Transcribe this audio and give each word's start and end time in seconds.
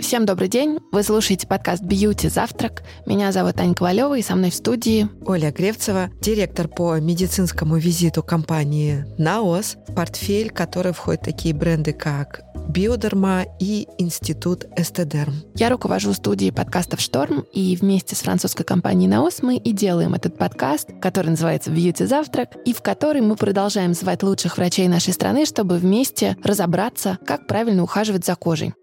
Всем 0.00 0.26
добрый 0.26 0.48
день. 0.48 0.78
Вы 0.92 1.02
слушаете 1.02 1.46
подкаст 1.48 1.82
«Бьюти 1.82 2.28
Завтрак». 2.28 2.84
Меня 3.04 3.32
зовут 3.32 3.58
Аня 3.58 3.74
Ковалева, 3.74 4.16
и 4.16 4.22
со 4.22 4.36
мной 4.36 4.50
в 4.50 4.54
студии 4.54 5.08
Оля 5.26 5.50
Гревцева, 5.50 6.10
директор 6.20 6.68
по 6.68 6.98
медицинскому 6.98 7.76
визиту 7.78 8.22
компании 8.22 9.04
«Наос», 9.18 9.76
в 9.88 9.94
портфель 9.94 10.50
которой 10.50 10.92
входят 10.92 11.22
такие 11.22 11.52
бренды, 11.52 11.92
как 11.92 12.42
Биодерма 12.68 13.44
и 13.58 13.88
Институт 13.98 14.66
Эстедерм. 14.76 15.34
Я 15.56 15.68
руковожу 15.68 16.12
студией 16.12 16.52
подкастов 16.52 17.00
«Шторм», 17.00 17.44
и 17.52 17.76
вместе 17.76 18.14
с 18.14 18.20
французской 18.20 18.64
компанией 18.64 19.08
«Наос» 19.08 19.42
мы 19.42 19.56
и 19.56 19.72
делаем 19.72 20.14
этот 20.14 20.38
подкаст, 20.38 20.90
который 21.02 21.30
называется 21.30 21.70
«Бьюти 21.70 22.04
Завтрак», 22.04 22.50
и 22.64 22.72
в 22.72 22.82
который 22.82 23.20
мы 23.20 23.34
продолжаем 23.34 23.94
звать 23.94 24.22
лучших 24.22 24.58
врачей 24.58 24.86
нашей 24.86 25.12
страны, 25.12 25.44
чтобы 25.44 25.76
вместе 25.76 26.36
разобраться, 26.44 27.18
как 27.26 27.48
правильно 27.48 27.82
ухаживать 27.82 28.24
за 28.24 28.36
кожей. 28.36 28.74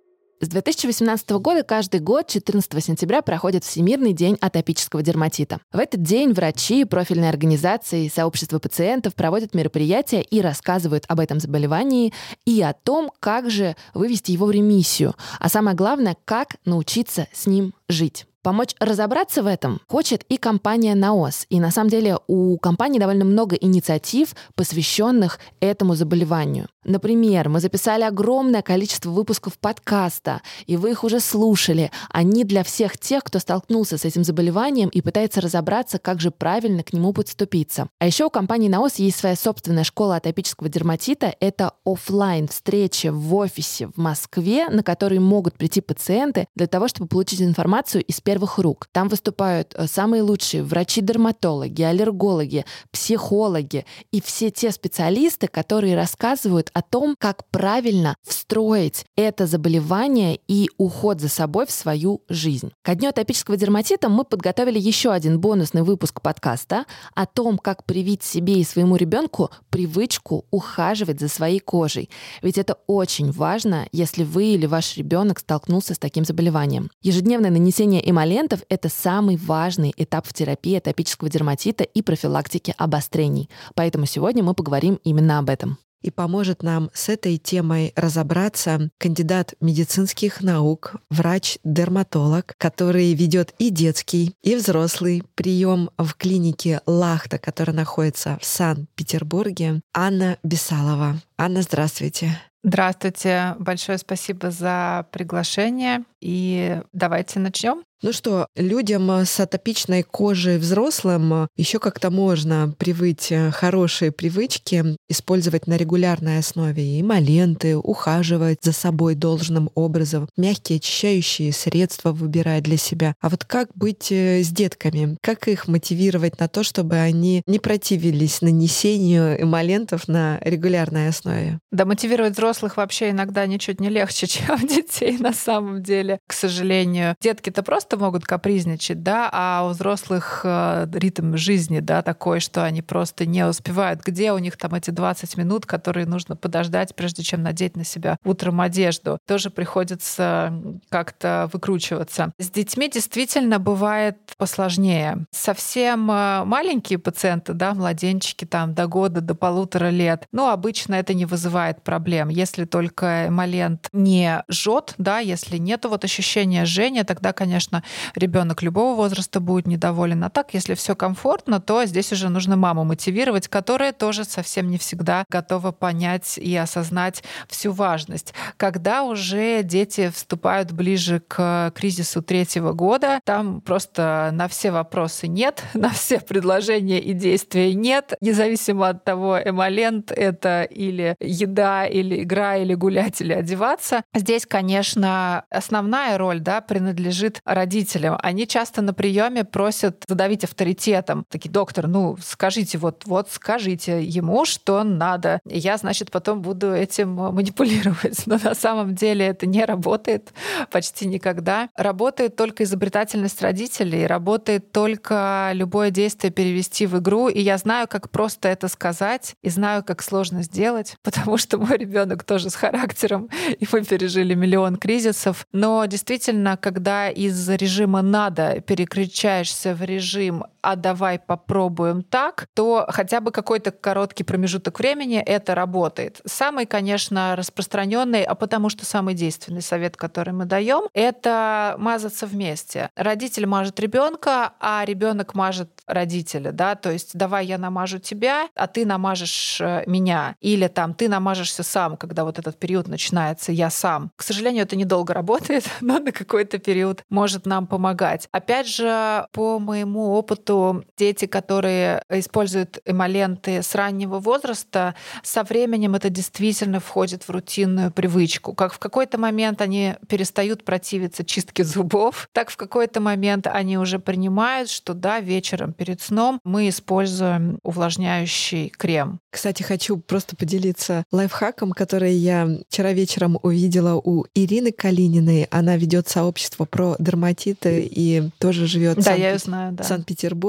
С 0.42 0.50
2018 0.50 1.30
года 1.40 1.64
каждый 1.64 2.02
год 2.02 2.28
14 2.28 2.84
сентября 2.84 3.22
проходит 3.22 3.64
Всемирный 3.64 4.12
день 4.12 4.38
атопического 4.42 5.02
дерматита. 5.02 5.62
В 5.72 5.80
этот 5.80 6.02
день 6.02 6.34
врачи, 6.34 6.84
профильные 6.84 7.30
организации, 7.30 8.10
сообщества 8.10 8.60
пациентов 8.60 9.16
проводят 9.16 9.56
мероприятия 9.56 10.22
и 10.22 10.42
рассказывают 10.42 11.06
об 11.08 11.22
этом 11.22 11.40
заболевании 11.40 12.12
и 12.46 12.62
о 12.62 12.74
том, 12.74 13.14
как 13.22 13.50
же 13.50 13.78
вывести 13.94 14.34
его 14.34 14.48
в 14.48 14.52
ремиссию, 14.52 15.16
а 15.40 15.48
самое 15.48 15.74
главное, 15.74 16.18
как 16.26 16.58
научиться 16.66 17.28
с 17.32 17.46
ним 17.46 17.74
жить. 17.90 18.26
Помочь 18.46 18.76
разобраться 18.80 19.42
в 19.42 19.48
этом 19.48 19.82
хочет 19.88 20.24
и 20.30 20.38
компания 20.38 20.94
Наос. 20.94 21.48
И 21.50 21.60
на 21.60 21.72
самом 21.72 21.90
деле 21.90 22.20
у 22.28 22.60
компании 22.60 23.00
довольно 23.00 23.26
много 23.26 23.56
инициатив, 23.56 24.36
посвященных 24.54 25.40
этому 25.60 25.96
заболеванию. 25.96 26.68
Например, 26.84 27.50
мы 27.50 27.60
записали 27.60 28.04
огромное 28.04 28.62
количество 28.62 29.10
выпусков 29.10 29.58
подкаста, 29.58 30.44
и 30.68 30.78
вы 30.78 30.92
их 30.92 31.04
уже 31.04 31.20
слушали. 31.20 31.90
Они 32.12 32.44
для 32.44 32.64
всех 32.64 33.00
тех, 33.00 33.24
кто 33.24 33.40
столкнулся 33.40 33.98
с 33.98 34.06
этим 34.06 34.24
заболеванием 34.24 34.90
и 34.90 35.02
пытается 35.02 35.42
разобраться, 35.42 35.98
как 35.98 36.22
же 36.22 36.30
правильно 36.30 36.84
к 36.84 36.94
нему 36.94 37.14
подступиться. 37.14 37.90
А 37.98 38.06
еще 38.06 38.26
у 38.26 38.30
компании 38.30 38.70
Наос 38.70 38.98
есть 38.98 39.18
своя 39.18 39.36
собственная 39.36 39.84
школа 39.84 40.18
атопического 40.18 40.70
дерматита. 40.70 41.34
Это 41.40 41.72
офлайн 41.84 42.48
встреча 42.48 43.12
в 43.12 43.34
офисе 43.34 43.88
в 43.88 43.98
Москве, 43.98 44.70
на 44.70 44.84
которые 44.84 45.20
могут 45.20 45.56
прийти 45.56 45.82
пациенты 45.82 46.46
для 46.56 46.68
того, 46.68 46.88
чтобы 46.88 47.08
получить 47.08 47.42
информацию 47.42 47.75
из 47.82 48.22
первых 48.22 48.46
первых 48.46 48.60
рук. 48.60 48.88
Там 48.92 49.08
выступают 49.08 49.74
э, 49.76 49.88
самые 49.88 50.22
лучшие 50.22 50.62
врачи-дерматологи, 50.62 51.82
аллергологи, 51.84 52.66
психологи 52.92 53.86
и 54.12 54.22
все 54.22 54.52
те 54.52 54.72
специалисты, 54.72 55.48
которые 55.48 55.96
рассказывают 55.96 56.70
о 56.74 56.82
том, 56.82 57.16
как 57.18 57.46
правильно 57.50 58.16
встроить 58.24 59.06
это 59.16 59.48
заболевание 59.48 60.40
и 60.48 60.70
уход 60.78 61.22
за 61.22 61.30
собой 61.30 61.66
в 61.66 61.72
свою 61.72 62.22
жизнь. 62.30 62.72
Ко 62.84 62.96
дню 62.96 63.10
атопического 63.10 63.58
дерматита 63.58 64.10
мы 64.10 64.26
подготовили 64.26 64.80
еще 64.80 65.12
один 65.12 65.40
бонусный 65.40 65.84
выпуск 65.84 66.22
подкаста 66.22 66.86
о 67.16 67.26
том, 67.26 67.58
как 67.58 67.86
привить 67.86 68.24
себе 68.24 68.56
и 68.56 68.66
своему 68.66 68.98
ребенку 68.98 69.50
привычку 69.70 70.46
ухаживать 70.52 71.20
за 71.20 71.30
своей 71.30 71.60
кожей. 71.60 72.10
Ведь 72.42 72.58
это 72.58 72.78
очень 72.88 73.32
важно, 73.32 73.88
если 73.92 74.24
вы 74.24 74.56
или 74.56 74.66
ваш 74.66 74.98
ребенок 74.98 75.40
столкнулся 75.40 75.94
с 75.94 76.00
таким 76.00 76.26
заболеванием. 76.26 76.90
Ежедневное 77.02 77.50
нанесение 77.66 78.08
Эмолентов— 78.08 78.60
это 78.70 78.90
самый 78.90 79.38
важный 79.38 79.92
этап 79.98 80.28
в 80.28 80.34
терапии 80.34 80.76
атопического 80.76 81.32
дерматита 81.32 81.84
и 81.84 82.04
профилактике 82.04 82.76
обострений. 82.78 83.50
Поэтому 83.74 84.06
сегодня 84.06 84.44
мы 84.44 84.54
поговорим 84.54 85.00
именно 85.04 85.40
об 85.40 85.50
этом. 85.50 85.80
И 86.04 86.12
поможет 86.12 86.62
нам 86.62 86.92
с 86.94 87.10
этой 87.10 87.40
темой 87.40 87.92
разобраться 87.96 88.92
кандидат 89.00 89.56
медицинских 89.62 90.42
наук, 90.42 90.98
врач-дерматолог, 91.10 92.54
который 92.60 93.12
ведет 93.16 93.56
и 93.58 93.72
детский, 93.72 94.36
и 94.44 94.56
взрослый 94.56 95.24
прием 95.34 95.90
в 95.98 96.14
клинике 96.14 96.82
Лахта, 96.86 97.40
которая 97.40 97.76
находится 97.76 98.38
в 98.40 98.46
Санкт-Петербурге, 98.46 99.82
Анна 99.92 100.38
Бесалова. 100.44 101.20
Анна, 101.40 101.64
здравствуйте. 101.64 102.40
Здравствуйте, 102.68 103.56
большое 103.60 104.00
спасибо 104.00 104.50
за 104.50 105.06
приглашение. 105.12 106.04
И 106.20 106.82
давайте 106.94 107.38
начнем. 107.40 107.84
Ну 108.02 108.12
что, 108.12 108.48
людям 108.56 109.10
с 109.10 109.40
атопичной 109.40 110.04
кожей 110.04 110.58
взрослым 110.58 111.48
еще 111.56 111.80
как-то 111.80 112.12
можно 112.12 112.74
привыть 112.78 113.32
э, 113.32 113.52
хорошие 113.52 114.12
привычки, 114.12 114.98
использовать 115.10 115.66
на 115.66 115.78
регулярной 115.78 116.38
основе 116.40 117.00
эмоленты, 117.00 117.78
ухаживать 117.78 118.60
за 118.62 118.74
собой 118.74 119.16
должным 119.16 119.72
образом, 119.76 120.28
мягкие 120.38 120.78
очищающие 120.78 121.54
средства 121.54 122.12
выбирать 122.12 122.64
для 122.64 122.78
себя. 122.78 123.16
А 123.22 123.30
вот 123.30 123.46
как 123.46 123.70
быть 123.76 124.12
э, 124.12 124.44
с 124.44 124.50
детками? 124.50 125.18
Как 125.22 125.48
их 125.48 125.68
мотивировать 125.68 126.40
на 126.40 126.48
то, 126.48 126.64
чтобы 126.64 126.98
они 126.98 127.44
не 127.48 127.60
противились 127.60 128.42
нанесению 128.42 129.42
эмолентов 129.42 130.08
на 130.08 130.38
регулярной 130.42 131.08
основе? 131.08 131.60
Да, 131.72 131.86
мотивировать 131.86 132.34
взрослых 132.34 132.55
вообще 132.78 133.12
иногда 133.12 133.46
ничуть 133.46 133.80
не 133.80 133.90
легче, 133.90 134.28
чем 134.28 134.58
детей 134.68 135.18
на 135.18 135.34
самом 135.34 135.82
деле, 135.82 136.20
к 136.28 136.34
сожалению. 136.34 137.16
Детки-то 137.22 137.64
просто 137.64 137.76
просто 137.86 137.98
могут 137.98 138.26
капризничать, 138.26 139.04
да, 139.04 139.30
а 139.32 139.68
у 139.68 139.70
взрослых 139.70 140.42
э, 140.44 140.88
ритм 140.94 141.36
жизни, 141.36 141.82
да, 141.82 142.02
такой, 142.02 142.40
что 142.40 142.64
они 142.64 142.82
просто 142.82 143.26
не 143.26 143.46
успевают. 143.46 144.02
Где 144.02 144.32
у 144.32 144.38
них 144.38 144.58
там 144.58 144.74
эти 144.74 144.92
20 144.92 145.38
минут, 145.38 145.66
которые 145.66 146.06
нужно 146.06 146.36
подождать, 146.36 146.96
прежде 146.96 147.22
чем 147.22 147.44
надеть 147.44 147.76
на 147.76 147.84
себя 147.84 148.18
утром 148.24 148.62
одежду? 148.62 149.20
Тоже 149.28 149.50
приходится 149.50 150.54
как-то 150.90 151.50
выкручиваться. 151.52 152.32
С 152.40 152.50
детьми 152.50 152.90
действительно 152.90 153.60
бывает 153.60 154.18
посложнее. 154.38 155.26
Совсем 155.32 156.10
э, 156.10 156.44
маленькие 156.46 156.98
пациенты, 156.98 157.54
да, 157.54 157.74
младенчики 157.74 158.46
там 158.46 158.74
до 158.74 158.88
года, 158.88 159.22
до 159.22 159.36
полутора 159.36 159.90
лет, 159.90 160.28
ну, 160.32 160.50
обычно 160.50 160.96
это 160.96 161.14
не 161.14 161.26
вызывает 161.26 161.84
проблем. 161.84 162.30
Если 162.46 162.66
только 162.66 163.30
эмолент 163.30 163.90
не 163.92 164.44
жжет, 164.52 164.94
да, 165.00 165.18
если 165.18 165.58
нет 165.58 165.84
вот 165.86 166.04
ощущения 166.04 166.66
жжения, 166.66 167.04
тогда, 167.04 167.34
конечно, 167.34 167.84
ребенок 168.14 168.62
любого 168.62 168.96
возраста 168.96 169.40
будет 169.40 169.66
недоволен. 169.66 170.24
А 170.24 170.30
так, 170.30 170.54
если 170.54 170.76
все 170.76 170.96
комфортно, 170.96 171.60
то 171.60 171.84
здесь 171.86 172.12
уже 172.12 172.30
нужно 172.30 172.56
маму 172.56 172.84
мотивировать, 172.84 173.48
которая 173.48 173.94
тоже 173.94 174.26
совсем 174.26 174.70
не 174.70 174.78
всегда 174.78 175.26
готова 175.28 175.72
понять 175.72 176.38
и 176.38 176.56
осознать 176.56 177.24
всю 177.50 177.72
важность. 177.72 178.36
Когда 178.58 179.06
уже 179.06 179.64
дети 179.64 180.12
вступают 180.14 180.72
ближе 180.72 181.24
к 181.28 181.72
кризису 181.74 182.22
третьего 182.22 182.74
года, 182.74 183.22
там 183.24 183.60
просто 183.60 184.30
на 184.34 184.48
все 184.48 184.70
вопросы 184.70 185.28
нет, 185.28 185.64
на 185.74 185.90
все 185.90 186.20
предложения 186.20 187.00
и 187.00 187.14
действия 187.14 187.74
нет, 187.74 188.14
независимо 188.22 188.90
от 188.90 189.04
того, 189.04 189.40
эмолент 189.44 190.12
это 190.12 190.62
или 190.62 191.16
еда, 191.20 191.88
или 191.88 192.22
игра, 192.22 192.35
или 192.36 192.74
гулять, 192.74 193.22
или 193.22 193.34
одеваться. 193.34 194.04
Здесь, 194.14 194.46
конечно, 194.46 195.46
основная 195.50 196.18
роль 196.18 196.40
да, 196.40 196.62
принадлежит 196.62 197.40
родителям 197.46 198.16
они 198.26 198.48
часто 198.48 198.82
на 198.82 198.94
приеме 198.94 199.44
просят 199.44 200.04
задавить 200.08 200.44
авторитетом. 200.44 201.26
Такие, 201.30 201.52
доктор, 201.52 201.88
ну 201.88 202.18
скажите, 202.22 202.78
вот, 202.78 203.04
вот 203.06 203.30
скажите 203.30 204.04
ему, 204.04 204.46
что 204.46 204.84
надо. 204.84 205.40
Я, 205.46 205.78
значит, 205.78 206.10
потом 206.10 206.42
буду 206.42 206.74
этим 206.74 207.10
манипулировать. 207.12 208.26
Но 208.26 208.40
на 208.44 208.56
самом 208.56 208.96
деле 208.96 209.28
это 209.28 209.46
не 209.46 209.64
работает 209.64 210.34
почти 210.72 211.06
никогда. 211.08 211.70
Работает 211.76 212.36
только 212.36 212.64
изобретательность 212.64 213.42
родителей, 213.42 214.08
работает 214.08 214.72
только 214.72 215.52
любое 215.54 215.92
действие 215.92 216.32
перевести 216.32 216.88
в 216.88 216.98
игру. 216.98 217.28
И 217.28 217.40
я 217.42 217.58
знаю, 217.58 217.88
как 217.88 218.10
просто 218.10 218.50
это 218.50 218.68
сказать, 218.68 219.36
и 219.44 219.50
знаю, 219.50 219.84
как 219.84 220.02
сложно 220.02 220.42
сделать, 220.42 220.96
потому 221.04 221.38
что 221.38 221.58
мой 221.58 221.78
ребенок 221.78 222.24
тоже 222.26 222.50
с 222.50 222.56
характером, 222.56 223.30
и 223.60 223.68
мы 223.72 223.84
пережили 223.84 224.34
миллион 224.34 224.78
кризисов. 224.78 225.46
Но 225.52 225.86
действительно, 225.86 226.58
когда 226.58 227.10
из 227.10 227.50
режима 227.50 228.02
«надо» 228.02 228.62
переключаешься 228.62 229.74
в 229.76 229.84
режим 229.84 230.46
«а 230.66 230.76
давай 230.76 231.20
попробуем 231.20 232.02
так», 232.02 232.48
то 232.54 232.86
хотя 232.90 233.20
бы 233.22 233.32
какой-то 233.32 233.72
короткий 233.72 234.24
промежуток 234.24 234.80
времени 234.80 235.18
это 235.18 235.56
работает. 235.56 236.22
Самый, 236.26 236.66
конечно, 236.66 237.36
распространенный, 237.36 238.24
а 238.24 238.36
потому 238.36 238.70
что 238.70 238.86
самый 238.86 239.14
действенный 239.14 239.62
совет, 239.62 239.96
который 239.96 240.34
мы 240.34 240.46
даем, 240.46 240.90
это 240.94 241.76
мазаться 241.78 242.26
вместе. 242.26 242.90
Родитель 242.96 243.46
мажет 243.46 243.80
ребенка, 243.80 244.54
а 244.60 244.84
ребенок 244.86 245.36
мажет 245.36 245.70
родителя, 245.88 246.52
да, 246.52 246.76
то 246.76 246.92
есть 246.92 247.12
давай 247.16 247.46
я 247.46 247.58
намажу 247.58 248.00
тебя, 248.00 248.50
а 248.56 248.68
ты 248.68 248.86
намажешь 248.86 249.60
э, 249.62 249.84
меня, 249.86 250.36
или 250.42 250.68
там 250.68 250.94
ты 250.94 251.08
намажешься 251.08 251.64
сам, 251.64 251.98
когда 251.98 252.24
вот 252.24 252.40
этот 252.40 252.58
период 252.58 252.88
начинается, 252.88 253.52
я 253.52 253.70
сам. 253.70 254.12
К 254.16 254.24
сожалению, 254.24 254.64
это 254.64 254.76
недолго 254.76 255.14
работает, 255.14 255.66
но 255.82 256.00
на 256.00 256.12
какой-то 256.12 256.58
период 256.58 257.04
может 257.10 257.46
нам 257.46 257.68
помогать. 257.68 258.28
Опять 258.32 258.68
же, 258.68 259.28
по 259.32 259.60
моему 259.60 260.14
опыту 260.14 260.55
что 260.56 260.84
дети, 260.98 261.26
которые 261.26 262.02
используют 262.10 262.80
эмоленты 262.86 263.62
с 263.62 263.76
раннего 263.76 264.20
возраста, 264.20 264.96
со 265.22 265.44
временем 265.44 265.96
это 265.96 266.10
действительно 266.10 266.80
входит 266.80 267.24
в 267.24 267.30
рутинную 267.30 267.92
привычку. 267.92 268.54
Как 268.54 268.72
в 268.72 268.80
какой-то 268.80 269.18
момент 269.18 269.62
они 269.62 269.96
перестают 270.08 270.64
противиться 270.64 271.26
чистке 271.26 271.66
зубов, 271.66 272.30
так 272.32 272.50
в 272.50 272.56
какой-то 272.56 273.02
момент 273.02 273.48
они 273.48 273.78
уже 273.78 274.00
принимают, 274.00 274.70
что 274.70 274.94
да, 274.94 275.20
вечером 275.20 275.74
перед 275.74 276.02
сном 276.02 276.40
мы 276.46 276.70
используем 276.70 277.60
увлажняющий 277.64 278.70
крем. 278.70 279.20
Кстати, 279.30 279.62
хочу 279.62 279.98
просто 279.98 280.38
поделиться 280.38 281.04
лайфхаком, 281.12 281.74
который 281.74 282.14
я 282.14 282.48
вчера 282.70 282.94
вечером 282.94 283.38
увидела 283.44 283.96
у 283.96 284.26
Ирины 284.34 284.72
Калининой. 284.72 285.50
Она 285.52 285.76
ведет 285.76 286.08
сообщество 286.08 286.64
про 286.64 286.96
дерматиты 286.98 287.86
и 287.92 288.30
тоже 288.40 288.68
живет 288.68 289.00
да, 289.04 289.16
в, 289.16 289.20
я 289.20 289.38
знаю, 289.38 289.74
да. 289.74 289.84
Санкт-Петербурге. 289.84 290.45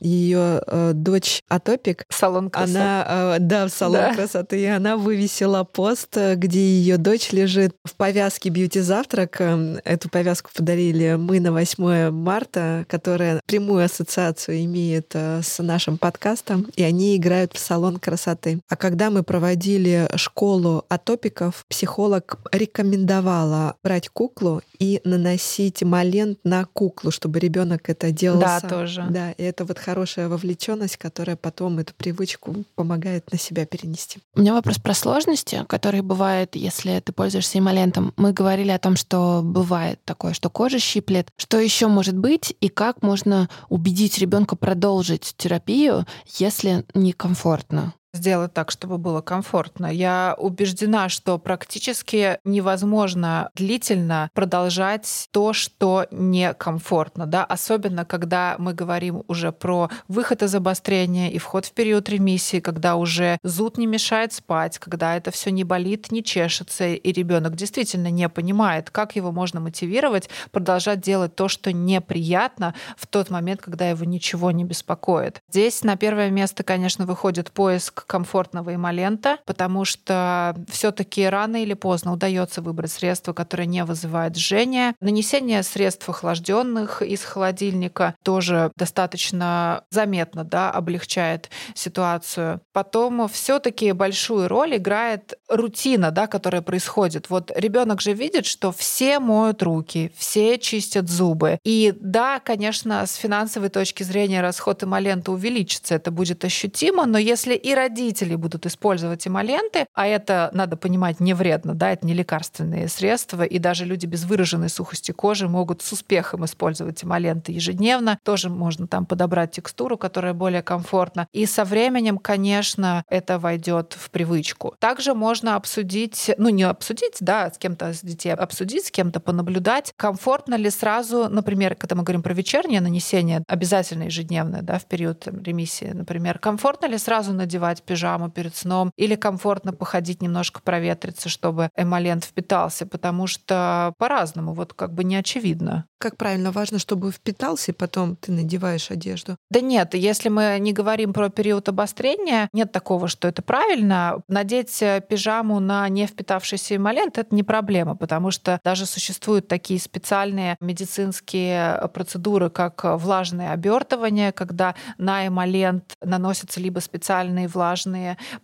Ее 0.00 0.62
э, 0.66 0.92
дочь 0.94 1.42
Атопик. 1.48 2.04
Салон 2.10 2.50
красоты. 2.50 2.78
Она, 2.78 3.06
э, 3.08 3.36
да, 3.40 3.66
в 3.66 3.70
салон 3.70 4.00
да. 4.00 4.14
красоты. 4.14 4.60
И 4.60 4.66
она 4.66 4.96
вывесила 4.96 5.64
пост, 5.64 6.16
где 6.16 6.60
ее 6.60 6.96
дочь 6.96 7.32
лежит 7.32 7.74
в 7.84 7.94
повязке 7.94 8.48
бьюти-завтрак. 8.48 9.40
Эм, 9.40 9.78
эту 9.84 10.08
повязку 10.08 10.50
подарили 10.54 11.16
мы 11.18 11.40
на 11.40 11.52
8 11.52 12.10
марта, 12.10 12.84
которая 12.88 13.40
прямую 13.46 13.84
ассоциацию 13.84 14.64
имеет 14.64 15.10
э, 15.14 15.40
с 15.42 15.62
нашим 15.62 15.98
подкастом. 15.98 16.66
И 16.76 16.82
они 16.82 17.16
играют 17.16 17.54
в 17.54 17.58
салон 17.58 17.98
красоты 17.98 18.20
красоты. 18.20 18.60
А 18.68 18.76
когда 18.76 19.10
мы 19.10 19.22
проводили 19.22 20.08
школу 20.16 20.84
атопиков, 20.88 21.64
психолог 21.68 22.38
рекомендовала 22.52 23.76
брать 23.82 24.08
куклу 24.08 24.62
и 24.78 25.00
наносить 25.04 25.82
малент 25.82 26.38
на 26.44 26.64
куклу, 26.64 27.10
чтобы 27.10 27.38
ребенок 27.38 27.88
это 27.88 28.10
делал 28.10 28.40
да, 28.40 28.60
сам. 28.60 28.70
тоже. 28.70 29.06
Да, 29.10 29.32
и 29.40 29.42
это 29.42 29.64
вот 29.64 29.78
хорошая 29.78 30.28
вовлеченность, 30.28 30.98
которая 30.98 31.34
потом 31.34 31.78
эту 31.78 31.94
привычку 31.94 32.64
помогает 32.74 33.32
на 33.32 33.38
себя 33.38 33.64
перенести. 33.64 34.18
У 34.34 34.40
меня 34.40 34.52
вопрос 34.52 34.78
про 34.78 34.92
сложности, 34.92 35.64
которые 35.66 36.02
бывают, 36.02 36.56
если 36.56 37.00
ты 37.00 37.12
пользуешься 37.12 37.58
эмолентом. 37.58 38.12
Мы 38.18 38.34
говорили 38.34 38.70
о 38.70 38.78
том, 38.78 38.96
что 38.96 39.40
бывает 39.42 39.98
такое, 40.04 40.34
что 40.34 40.50
кожа 40.50 40.78
щиплет. 40.78 41.28
Что 41.38 41.58
еще 41.58 41.86
может 41.86 42.18
быть 42.18 42.54
и 42.60 42.68
как 42.68 43.02
можно 43.02 43.48
убедить 43.70 44.18
ребенка 44.18 44.56
продолжить 44.56 45.34
терапию, 45.38 46.06
если 46.38 46.84
некомфортно? 46.92 47.94
Сделать 48.12 48.52
так, 48.52 48.70
чтобы 48.70 48.98
было 48.98 49.20
комфортно. 49.20 49.86
Я 49.86 50.34
убеждена, 50.38 51.08
что 51.08 51.38
практически 51.38 52.38
невозможно 52.44 53.50
длительно 53.54 54.30
продолжать 54.34 55.28
то, 55.30 55.52
что 55.52 56.06
некомфортно, 56.10 57.26
да, 57.26 57.44
особенно 57.44 58.04
когда 58.04 58.56
мы 58.58 58.74
говорим 58.74 59.22
уже 59.28 59.52
про 59.52 59.90
выход 60.08 60.42
из 60.42 60.54
обострения 60.54 61.30
и 61.30 61.38
вход 61.38 61.66
в 61.66 61.72
период 61.72 62.08
ремиссии, 62.08 62.60
когда 62.60 62.96
уже 62.96 63.38
зуд 63.42 63.78
не 63.78 63.86
мешает 63.86 64.32
спать, 64.32 64.78
когда 64.78 65.16
это 65.16 65.30
все 65.30 65.50
не 65.50 65.64
болит, 65.64 66.10
не 66.10 66.24
чешется, 66.24 66.88
и 66.88 67.12
ребенок 67.12 67.54
действительно 67.54 68.10
не 68.10 68.28
понимает, 68.28 68.90
как 68.90 69.16
его 69.16 69.32
можно 69.32 69.60
мотивировать 69.60 70.28
продолжать 70.50 71.00
делать 71.00 71.36
то, 71.36 71.48
что 71.48 71.72
неприятно 71.72 72.74
в 72.96 73.06
тот 73.06 73.30
момент, 73.30 73.62
когда 73.62 73.88
его 73.88 74.04
ничего 74.04 74.50
не 74.50 74.64
беспокоит. 74.64 75.40
Здесь 75.48 75.84
на 75.84 75.96
первое 75.96 76.30
место, 76.30 76.62
конечно, 76.64 77.06
выходит 77.06 77.52
поиск 77.52 77.99
комфортного 78.06 78.74
эмолента, 78.74 79.38
потому 79.46 79.84
что 79.84 80.54
все-таки 80.68 81.24
рано 81.26 81.62
или 81.62 81.74
поздно 81.74 82.12
удается 82.12 82.62
выбрать 82.62 82.92
средство, 82.92 83.32
которое 83.32 83.66
не 83.66 83.84
вызывает 83.84 84.36
жжения. 84.36 84.94
Нанесение 85.00 85.62
средств 85.62 86.08
охлажденных 86.08 87.02
из 87.02 87.24
холодильника 87.24 88.14
тоже 88.22 88.72
достаточно 88.76 89.84
заметно 89.90 90.44
да, 90.44 90.70
облегчает 90.70 91.50
ситуацию. 91.74 92.60
Потом 92.72 93.28
все-таки 93.28 93.92
большую 93.92 94.48
роль 94.48 94.76
играет 94.76 95.38
рутина, 95.48 96.10
да, 96.10 96.26
которая 96.26 96.62
происходит. 96.62 97.30
Вот 97.30 97.50
ребенок 97.54 98.00
же 98.00 98.12
видит, 98.12 98.46
что 98.46 98.72
все 98.72 99.18
моют 99.18 99.62
руки, 99.62 100.12
все 100.16 100.58
чистят 100.58 101.08
зубы. 101.08 101.58
И 101.64 101.94
да, 102.00 102.40
конечно, 102.40 103.04
с 103.06 103.14
финансовой 103.14 103.68
точки 103.68 104.02
зрения 104.02 104.40
расход 104.40 104.82
эмолента 104.82 105.32
увеличится, 105.32 105.94
это 105.94 106.10
будет 106.10 106.44
ощутимо, 106.44 107.06
но 107.06 107.18
если 107.18 107.54
и 107.54 107.74
родители 107.74 107.89
родители 107.90 108.36
будут 108.36 108.66
использовать 108.66 109.26
эмоленты, 109.26 109.86
а 109.94 110.06
это, 110.06 110.50
надо 110.52 110.76
понимать, 110.76 111.20
не 111.20 111.34
вредно, 111.34 111.74
да, 111.74 111.92
это 111.92 112.06
не 112.06 112.14
лекарственные 112.14 112.88
средства, 112.88 113.42
и 113.42 113.58
даже 113.58 113.84
люди 113.84 114.06
без 114.06 114.24
выраженной 114.24 114.68
сухости 114.68 115.12
кожи 115.12 115.48
могут 115.48 115.82
с 115.82 115.92
успехом 115.92 116.44
использовать 116.44 117.02
эмоленты 117.02 117.52
ежедневно. 117.52 118.18
Тоже 118.24 118.48
можно 118.48 118.86
там 118.86 119.06
подобрать 119.06 119.52
текстуру, 119.52 119.98
которая 119.98 120.34
более 120.34 120.62
комфортна. 120.62 121.26
И 121.32 121.46
со 121.46 121.64
временем, 121.64 122.18
конечно, 122.18 123.04
это 123.08 123.38
войдет 123.38 123.96
в 123.98 124.10
привычку. 124.10 124.74
Также 124.78 125.14
можно 125.14 125.56
обсудить, 125.56 126.30
ну 126.38 126.48
не 126.48 126.62
обсудить, 126.62 127.16
да, 127.20 127.50
с 127.50 127.58
кем-то 127.58 127.92
с 127.92 128.02
детей, 128.02 128.32
обсудить, 128.32 128.86
с 128.86 128.90
кем-то 128.90 129.18
понаблюдать, 129.20 129.92
комфортно 129.96 130.54
ли 130.54 130.70
сразу, 130.70 131.28
например, 131.28 131.74
когда 131.74 131.96
мы 131.96 132.04
говорим 132.04 132.22
про 132.22 132.34
вечернее 132.34 132.80
нанесение, 132.80 133.42
обязательно 133.48 134.04
ежедневное, 134.04 134.62
да, 134.62 134.78
в 134.78 134.84
период 134.84 135.26
ремиссии, 135.26 135.90
например, 135.92 136.38
комфортно 136.38 136.86
ли 136.86 136.98
сразу 136.98 137.32
надевать 137.32 137.79
надевать 137.80 137.82
пижаму 137.82 138.30
перед 138.30 138.56
сном 138.56 138.92
или 138.96 139.16
комфортно 139.16 139.72
походить 139.72 140.22
немножко 140.22 140.60
проветриться, 140.60 141.28
чтобы 141.28 141.70
эмолент 141.76 142.24
впитался, 142.24 142.86
потому 142.86 143.26
что 143.26 143.92
по-разному, 143.98 144.52
вот 144.54 144.72
как 144.72 144.92
бы 144.92 145.04
не 145.04 145.16
очевидно. 145.16 145.84
Как 145.98 146.16
правильно, 146.16 146.50
важно, 146.50 146.78
чтобы 146.78 147.12
впитался, 147.12 147.72
и 147.72 147.74
потом 147.74 148.16
ты 148.16 148.32
надеваешь 148.32 148.90
одежду. 148.90 149.36
Да 149.50 149.60
нет, 149.60 149.94
если 149.94 150.30
мы 150.30 150.58
не 150.58 150.72
говорим 150.72 151.12
про 151.12 151.28
период 151.28 151.68
обострения, 151.68 152.48
нет 152.54 152.72
такого, 152.72 153.08
что 153.08 153.28
это 153.28 153.42
правильно. 153.42 154.22
Надеть 154.28 154.82
э, 154.82 155.02
пижаму 155.06 155.60
на 155.60 155.88
не 155.90 156.06
впитавшийся 156.06 156.76
эмолент— 156.76 157.18
это 157.18 157.34
не 157.34 157.42
проблема, 157.42 157.96
потому 157.96 158.30
что 158.30 158.58
даже 158.64 158.86
существуют 158.86 159.48
такие 159.48 159.78
специальные 159.78 160.56
медицинские 160.60 161.78
э, 161.82 161.88
процедуры, 161.88 162.48
как 162.48 162.84
влажное 162.84 163.52
обертывание, 163.52 164.32
когда 164.32 164.74
на 164.96 165.26
эмолент 165.26 165.84
наносятся 166.02 166.60
либо 166.60 166.78
специальные 166.80 167.48
влажные 167.48 167.69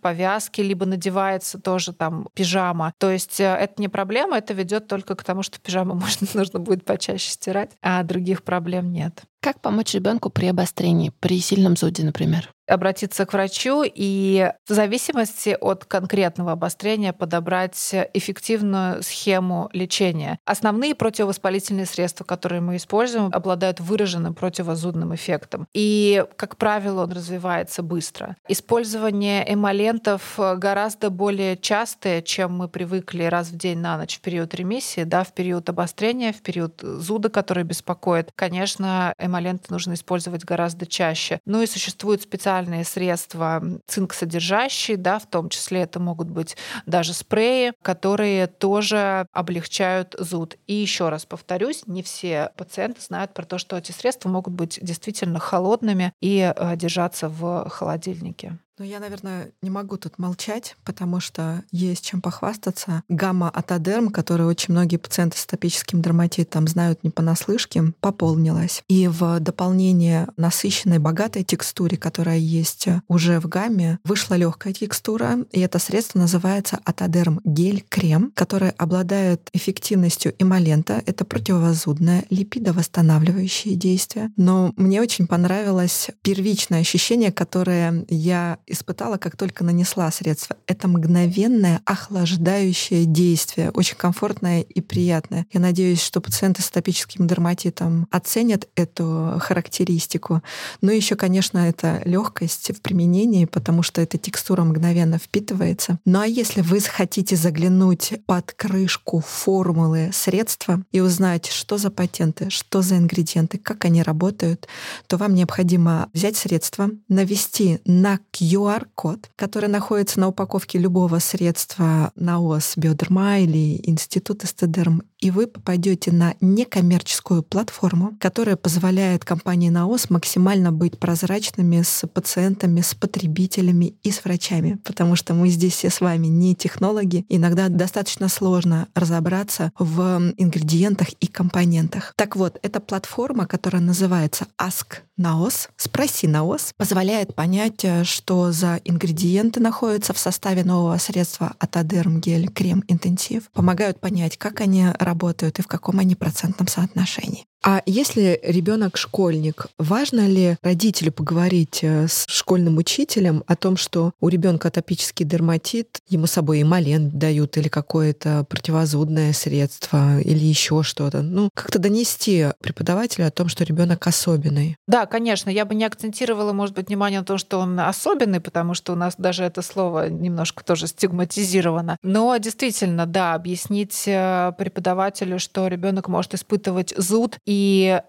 повязки, 0.01 0.61
либо 0.61 0.85
надевается 0.85 1.59
тоже 1.59 1.93
там 1.93 2.27
пижама. 2.33 2.93
То 2.97 3.11
есть 3.11 3.39
э, 3.39 3.45
это 3.45 3.81
не 3.81 3.87
проблема, 3.87 4.37
это 4.37 4.53
ведет 4.53 4.87
только 4.87 5.15
к 5.15 5.23
тому, 5.23 5.43
что 5.43 5.59
пижаму 5.59 5.93
можно, 5.95 6.27
нужно 6.33 6.59
будет 6.59 6.85
почаще 6.85 7.29
стирать, 7.29 7.71
а 7.81 8.03
других 8.03 8.43
проблем 8.43 8.91
нет. 8.91 9.23
Как 9.41 9.61
помочь 9.61 9.93
ребенку 9.93 10.29
при 10.29 10.47
обострении, 10.47 11.11
при 11.19 11.39
сильном 11.39 11.77
зуде, 11.77 12.03
например? 12.03 12.51
Обратиться 12.67 13.25
к 13.25 13.33
врачу 13.33 13.83
и 13.85 14.51
в 14.67 14.73
зависимости 14.73 15.57
от 15.59 15.85
конкретного 15.85 16.51
обострения 16.51 17.13
подобрать 17.13 17.95
эффективную 18.13 19.01
схему 19.01 19.69
лечения. 19.71 20.39
Основные 20.45 20.93
противовоспалительные 20.95 21.85
средства, 21.85 22.23
которые 22.23 22.61
мы 22.61 22.75
используем, 22.75 23.29
обладают 23.31 23.79
выраженным 23.79 24.33
противозудным 24.33 25.15
эффектом. 25.15 25.67
И, 25.73 26.25
как 26.35 26.57
правило, 26.57 27.03
он 27.03 27.11
развивается 27.11 27.83
быстро. 27.83 28.35
Использование 28.47 29.45
эмолентов 29.53 30.37
гораздо 30.37 31.09
более 31.09 31.55
частое, 31.57 32.21
чем 32.21 32.57
мы 32.57 32.67
привыкли 32.67 33.23
раз 33.23 33.47
в 33.47 33.57
день 33.57 33.79
на 33.79 33.97
ночь 33.97 34.17
в 34.17 34.21
период 34.21 34.53
ремиссии, 34.53 35.03
да, 35.03 35.23
в 35.23 35.33
период 35.33 35.69
обострения, 35.69 36.33
в 36.33 36.41
период 36.41 36.81
зуда, 36.81 37.29
который 37.29 37.63
беспокоит. 37.63 38.31
Конечно, 38.35 39.13
эмоленты 39.17 39.67
нужно 39.69 39.93
использовать 39.93 40.43
гораздо 40.43 40.85
чаще. 40.85 41.39
Ну 41.45 41.61
и 41.61 41.67
существуют 41.67 42.21
специальные 42.21 42.56
средства 42.83 43.61
цинк-содержащие, 43.87 44.97
да, 44.97 45.19
в 45.19 45.27
том 45.27 45.49
числе 45.49 45.81
это 45.81 45.99
могут 45.99 46.29
быть 46.29 46.57
даже 46.85 47.13
спреи, 47.13 47.73
которые 47.81 48.47
тоже 48.47 49.27
облегчают 49.33 50.15
зуд. 50.17 50.55
И 50.67 50.73
еще 50.73 51.09
раз 51.09 51.25
повторюсь, 51.25 51.83
не 51.87 52.03
все 52.03 52.51
пациенты 52.57 53.01
знают 53.01 53.33
про 53.33 53.45
то, 53.45 53.57
что 53.57 53.77
эти 53.77 53.91
средства 53.91 54.29
могут 54.29 54.53
быть 54.53 54.79
действительно 54.81 55.39
холодными 55.39 56.13
и 56.21 56.53
э, 56.55 56.75
держаться 56.75 57.29
в 57.29 57.69
холодильнике. 57.69 58.57
Ну, 58.79 58.85
я, 58.85 58.99
наверное, 58.99 59.51
не 59.63 59.71
могу 59.71 59.97
тут 59.97 60.19
молчать, 60.19 60.75
потому 60.83 61.19
что 61.19 61.63
есть 61.71 62.05
чем 62.05 62.21
похвастаться. 62.21 63.01
Гамма 63.09 63.49
Атодерм, 63.49 64.09
которую 64.09 64.47
очень 64.47 64.71
многие 64.71 64.97
пациенты 64.97 65.35
с 65.35 65.45
атопическим 65.45 65.99
дерматитом 65.99 66.67
знают 66.67 67.03
не 67.03 67.09
понаслышке, 67.09 67.93
пополнилась. 68.01 68.83
И 68.87 69.07
в 69.07 69.39
дополнение 69.39 70.27
насыщенной, 70.37 70.99
богатой 70.99 71.43
текстуре, 71.43 71.97
которая 71.97 72.37
есть 72.37 72.85
уже 73.07 73.39
в 73.39 73.47
гамме, 73.47 73.97
вышла 74.03 74.35
легкая 74.35 74.73
текстура, 74.73 75.39
и 75.51 75.59
это 75.59 75.79
средство 75.79 76.19
называется 76.19 76.79
Атодерм 76.85 77.41
гель-крем, 77.45 78.31
который 78.35 78.69
обладает 78.69 79.49
эффективностью 79.53 80.35
эмолента. 80.37 81.01
Это 81.07 81.25
противовозудное, 81.25 82.25
липидовосстанавливающее 82.29 83.75
действие. 83.75 84.31
Но 84.37 84.71
мне 84.75 85.01
очень 85.01 85.25
понравилось 85.25 86.11
первичное 86.21 86.81
ощущение, 86.81 87.31
которое 87.31 88.05
я 88.07 88.59
испытала, 88.67 89.17
как 89.17 89.35
только 89.35 89.63
нанесла 89.63 90.11
средство. 90.11 90.57
Это 90.67 90.87
мгновенное 90.87 91.81
охлаждающее 91.85 93.05
действие, 93.05 93.71
очень 93.71 93.95
комфортное 93.95 94.61
и 94.61 94.81
приятное. 94.81 95.47
Я 95.51 95.59
надеюсь, 95.59 96.01
что 96.01 96.21
пациенты 96.21 96.61
с 96.61 96.69
атопическим 96.69 97.27
дерматитом 97.27 98.07
оценят 98.11 98.67
эту 98.75 99.37
характеристику. 99.39 100.41
Ну 100.81 100.91
и 100.91 100.97
еще, 100.97 101.15
конечно, 101.15 101.57
это 101.59 102.01
легкость 102.05 102.71
в 102.77 102.81
применении, 102.81 103.45
потому 103.45 103.83
что 103.83 104.01
эта 104.01 104.17
текстура 104.17 104.63
мгновенно 104.63 105.17
впитывается. 105.17 105.99
Ну 106.05 106.19
а 106.19 106.27
если 106.27 106.61
вы 106.61 106.81
хотите 106.81 107.35
заглянуть 107.35 108.13
под 108.25 108.51
крышку 108.53 109.19
формулы 109.19 110.11
средства 110.13 110.83
и 110.91 110.99
узнать, 110.99 111.47
что 111.47 111.77
за 111.77 111.89
патенты, 111.89 112.49
что 112.49 112.81
за 112.81 112.97
ингредиенты, 112.97 113.57
как 113.57 113.85
они 113.85 114.03
работают, 114.03 114.67
то 115.07 115.17
вам 115.17 115.33
необходимо 115.33 116.09
взять 116.13 116.37
средство, 116.37 116.89
навести 117.07 117.79
на 117.85 118.19
QR-код, 118.57 119.29
который 119.35 119.69
находится 119.69 120.19
на 120.19 120.29
упаковке 120.29 120.79
любого 120.79 121.19
средства 121.19 122.11
НАОС 122.15 122.73
Биодерма 122.75 123.39
или 123.39 123.79
Институт 123.87 124.43
Эстедерм, 124.43 125.03
и 125.19 125.31
вы 125.31 125.47
попадете 125.47 126.11
на 126.11 126.35
некоммерческую 126.41 127.43
платформу, 127.43 128.15
которая 128.19 128.55
позволяет 128.55 129.25
компании 129.25 129.69
НАОС 129.69 130.09
максимально 130.09 130.71
быть 130.71 130.99
прозрачными 130.99 131.81
с 131.81 132.07
пациентами, 132.07 132.81
с 132.81 132.93
потребителями 132.93 133.95
и 134.03 134.11
с 134.11 134.23
врачами, 134.23 134.79
потому 134.83 135.15
что 135.15 135.33
мы 135.33 135.49
здесь 135.49 135.73
все 135.73 135.89
с 135.89 136.01
вами 136.01 136.27
не 136.27 136.55
технологи. 136.55 137.25
Иногда 137.29 137.69
достаточно 137.69 138.29
сложно 138.29 138.87
разобраться 138.93 139.71
в 139.77 140.33
ингредиентах 140.37 141.09
и 141.19 141.27
компонентах. 141.27 142.13
Так 142.15 142.35
вот, 142.35 142.59
эта 142.61 142.79
платформа, 142.79 143.47
которая 143.47 143.81
называется 143.81 144.47
Ask 144.59 144.99
НАОС, 145.17 145.69
спроси 145.77 146.27
НАОС, 146.27 146.73
позволяет 146.77 147.33
понять, 147.33 147.83
э, 147.83 148.03
что 148.03 148.51
за 148.51 148.79
ингредиенты 148.85 149.59
находятся 149.59 150.13
в 150.13 150.19
составе 150.19 150.63
нового 150.63 150.97
средства 150.97 151.55
Атодерм 151.57 152.19
гель 152.19 152.49
крем 152.49 152.83
интенсив, 152.87 153.49
помогают 153.51 153.99
понять, 153.99 154.37
как 154.37 154.61
они 154.61 154.85
работают 155.07 155.59
и 155.59 155.61
в 155.61 155.67
каком 155.67 155.99
они 155.99 156.15
процентном 156.15 156.67
соотношении. 156.67 157.45
А 157.69 157.83
если 157.85 158.39
ребенок 158.43 158.95
школьник, 158.95 159.65
важно 159.77 160.25
ли 160.25 160.55
родителю 160.61 161.11
поговорить 161.11 161.79
э, 161.81 162.07
с 162.07 162.25
школьным 162.29 162.77
учителем 162.77 163.43
о 163.45 163.57
том, 163.57 163.75
что 163.75 164.13
у 164.21 164.29
ребенка 164.29 164.69
атопический 164.69 165.25
дерматит, 165.25 165.99
ему 166.07 166.27
с 166.27 166.31
собой 166.31 166.61
эмолент 166.61 167.15
дают 167.15 167.57
или 167.57 167.67
какое-то 167.67 168.45
противозудное 168.47 169.33
средство 169.33 170.17
или 170.21 170.45
еще 170.45 170.81
что-то? 170.81 171.21
Ну, 171.21 171.49
как-то 171.53 171.77
донести 171.77 172.45
преподавателю 172.61 173.27
о 173.27 173.31
том, 173.31 173.49
что 173.49 173.65
ребенок 173.65 174.07
особенный. 174.07 174.77
Да, 174.87 175.05
конечно, 175.05 175.49
я 175.49 175.65
бы 175.65 175.75
не 175.75 175.83
акцентировала, 175.83 176.53
может 176.53 176.73
быть, 176.73 176.87
внимание 176.87 177.19
на 177.19 177.25
том, 177.25 177.37
что 177.37 177.59
он 177.59 177.77
особенный, 177.81 178.39
потому 178.39 178.75
что 178.75 178.93
у 178.93 178.95
нас 178.95 179.15
даже 179.17 179.43
это 179.43 179.61
слово 179.61 180.07
немножко 180.07 180.63
тоже 180.63 180.87
стигматизировано. 180.87 181.97
Но 182.01 182.37
действительно, 182.37 183.05
да, 183.05 183.33
объяснить 183.33 184.03
э, 184.07 184.53
преподавателю, 184.57 185.37
что 185.37 185.67
ребенок 185.67 186.07
может 186.07 186.33
испытывать 186.33 186.93
зуд 186.95 187.39
и 187.45 187.56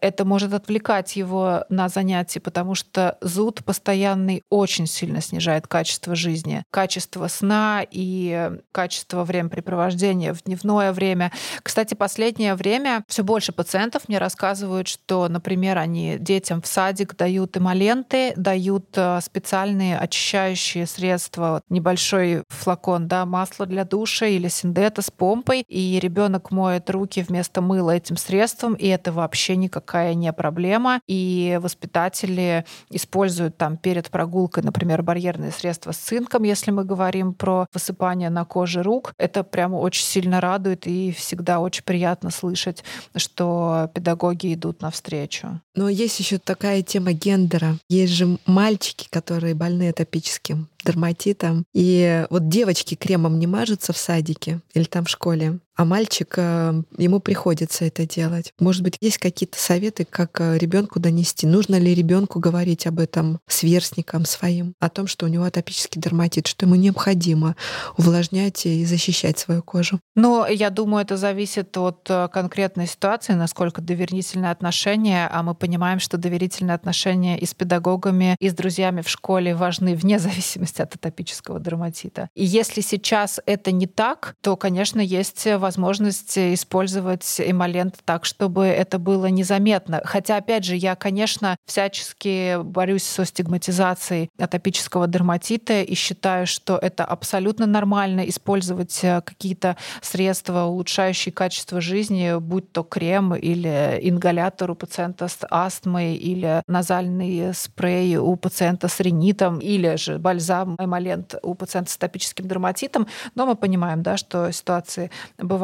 это 0.00 0.24
может 0.24 0.52
отвлекать 0.52 1.16
его 1.16 1.64
на 1.68 1.88
занятия, 1.88 2.40
потому 2.40 2.74
что 2.74 3.16
зуд 3.20 3.64
постоянный 3.64 4.42
очень 4.50 4.86
сильно 4.86 5.20
снижает 5.20 5.66
качество 5.66 6.14
жизни, 6.14 6.64
качество 6.70 7.28
сна 7.28 7.84
и 7.90 8.50
качество 8.72 9.24
времяпрепровождения 9.24 10.34
в 10.34 10.42
дневное 10.42 10.92
время. 10.92 11.32
Кстати, 11.62 11.94
последнее 11.94 12.54
время 12.54 13.04
все 13.08 13.24
больше 13.24 13.52
пациентов 13.52 14.08
мне 14.08 14.18
рассказывают, 14.18 14.88
что, 14.88 15.28
например, 15.28 15.78
они 15.78 16.16
детям 16.18 16.62
в 16.62 16.66
садик 16.66 17.16
дают 17.16 17.56
эмоленты, 17.56 18.32
дают 18.36 18.86
э, 18.96 19.20
специальные 19.22 19.98
очищающие 19.98 20.86
средства, 20.86 21.62
небольшой 21.68 22.42
флакон, 22.48 23.08
да, 23.08 23.24
масла 23.24 23.66
для 23.66 23.84
душа 23.84 24.26
или 24.26 24.48
синдета 24.48 25.02
с 25.02 25.10
помпой, 25.10 25.64
и 25.68 25.98
ребенок 26.00 26.50
моет 26.50 26.90
руки 26.90 27.22
вместо 27.22 27.60
мыла 27.60 27.92
этим 27.92 28.16
средством, 28.16 28.74
и 28.74 28.86
это 28.86 29.12
вообще 29.12 29.27
никакая 29.56 30.14
не 30.14 30.32
проблема. 30.32 31.00
И 31.06 31.58
воспитатели 31.62 32.64
используют 32.90 33.56
там 33.56 33.76
перед 33.76 34.10
прогулкой, 34.10 34.62
например, 34.62 35.02
барьерные 35.02 35.50
средства 35.50 35.92
с 35.92 35.96
цинком, 35.96 36.42
если 36.42 36.70
мы 36.70 36.84
говорим 36.84 37.34
про 37.34 37.66
высыпание 37.72 38.30
на 38.30 38.44
коже 38.44 38.82
рук. 38.82 39.12
Это 39.18 39.44
прямо 39.44 39.76
очень 39.76 40.04
сильно 40.04 40.40
радует 40.40 40.86
и 40.86 41.12
всегда 41.12 41.60
очень 41.60 41.84
приятно 41.84 42.30
слышать, 42.30 42.84
что 43.16 43.90
педагоги 43.94 44.54
идут 44.54 44.82
навстречу. 44.82 45.60
Но 45.74 45.88
есть 45.88 46.18
еще 46.18 46.38
такая 46.38 46.82
тема 46.82 47.12
гендера. 47.12 47.78
Есть 47.88 48.12
же 48.12 48.38
мальчики, 48.46 49.06
которые 49.10 49.54
больны 49.54 49.90
атопическим 49.90 50.68
дерматитом. 50.84 51.64
И 51.74 52.26
вот 52.30 52.48
девочки 52.48 52.94
кремом 52.94 53.38
не 53.38 53.46
мажутся 53.46 53.92
в 53.92 53.98
садике 53.98 54.60
или 54.74 54.84
там 54.84 55.04
в 55.04 55.10
школе, 55.10 55.58
а 55.78 55.84
мальчик, 55.84 56.34
э, 56.36 56.82
ему 56.98 57.20
приходится 57.20 57.84
это 57.84 58.04
делать. 58.04 58.52
Может 58.58 58.82
быть, 58.82 58.96
есть 59.00 59.18
какие-то 59.18 59.60
советы, 59.60 60.04
как 60.04 60.40
э, 60.40 60.58
ребенку 60.58 60.98
донести? 60.98 61.46
Нужно 61.46 61.76
ли 61.76 61.94
ребенку 61.94 62.40
говорить 62.40 62.88
об 62.88 62.98
этом 62.98 63.38
сверстникам 63.46 64.24
своим, 64.24 64.74
о 64.80 64.88
том, 64.88 65.06
что 65.06 65.26
у 65.26 65.28
него 65.28 65.44
атопический 65.44 66.00
дерматит, 66.00 66.48
что 66.48 66.66
ему 66.66 66.74
необходимо 66.74 67.54
увлажнять 67.96 68.66
и 68.66 68.84
защищать 68.84 69.38
свою 69.38 69.62
кожу? 69.62 70.00
Но 70.16 70.48
я 70.48 70.70
думаю, 70.70 71.04
это 71.04 71.16
зависит 71.16 71.76
от 71.76 72.04
э, 72.10 72.28
конкретной 72.32 72.88
ситуации, 72.88 73.34
насколько 73.34 73.80
доверительные 73.80 74.50
отношения, 74.50 75.30
а 75.32 75.44
мы 75.44 75.54
понимаем, 75.54 76.00
что 76.00 76.16
доверительные 76.16 76.74
отношения 76.74 77.38
и 77.38 77.46
с 77.46 77.54
педагогами, 77.54 78.34
и 78.40 78.48
с 78.48 78.52
друзьями 78.52 79.02
в 79.02 79.08
школе 79.08 79.54
важны 79.54 79.94
вне 79.94 80.18
зависимости 80.18 80.82
от 80.82 80.96
атопического 80.96 81.60
дерматита. 81.60 82.30
И 82.34 82.44
если 82.44 82.80
сейчас 82.80 83.38
это 83.46 83.70
не 83.70 83.86
так, 83.86 84.34
то, 84.40 84.56
конечно, 84.56 85.00
есть 85.00 85.46
использовать 85.76 87.40
эмолент 87.40 87.96
так, 88.04 88.24
чтобы 88.24 88.66
это 88.66 88.98
было 88.98 89.26
незаметно. 89.26 90.00
Хотя, 90.04 90.36
опять 90.36 90.64
же, 90.64 90.76
я, 90.76 90.94
конечно, 90.94 91.56
всячески 91.66 92.62
борюсь 92.62 93.04
со 93.04 93.24
стигматизацией 93.24 94.30
атопического 94.38 95.06
дерматита 95.06 95.82
и 95.82 95.94
считаю, 95.94 96.46
что 96.46 96.76
это 96.76 97.04
абсолютно 97.04 97.66
нормально 97.66 98.28
использовать 98.28 98.98
э, 99.02 99.20
какие-то 99.22 99.76
средства, 100.00 100.64
улучшающие 100.64 101.32
качество 101.32 101.80
жизни, 101.80 102.38
будь 102.38 102.72
то 102.72 102.82
крем 102.82 103.34
или 103.34 103.98
ингалятор 104.02 104.70
у 104.70 104.74
пациента 104.74 105.28
с 105.28 105.38
астмой, 105.50 106.14
или 106.14 106.62
назальный 106.66 107.54
спрей 107.54 108.16
у 108.16 108.36
пациента 108.36 108.88
с 108.88 109.00
ринитом, 109.00 109.58
или 109.58 109.96
же 109.96 110.18
бальзам 110.18 110.76
эмолент 110.78 111.34
у 111.42 111.54
пациента 111.54 111.90
с 111.90 111.96
атопическим 111.96 112.46
дерматитом. 112.46 113.06
Но 113.34 113.46
мы 113.46 113.54
понимаем, 113.54 114.02
да, 114.02 114.16
что 114.16 114.50
ситуации 114.52 115.10
бывают 115.38 115.57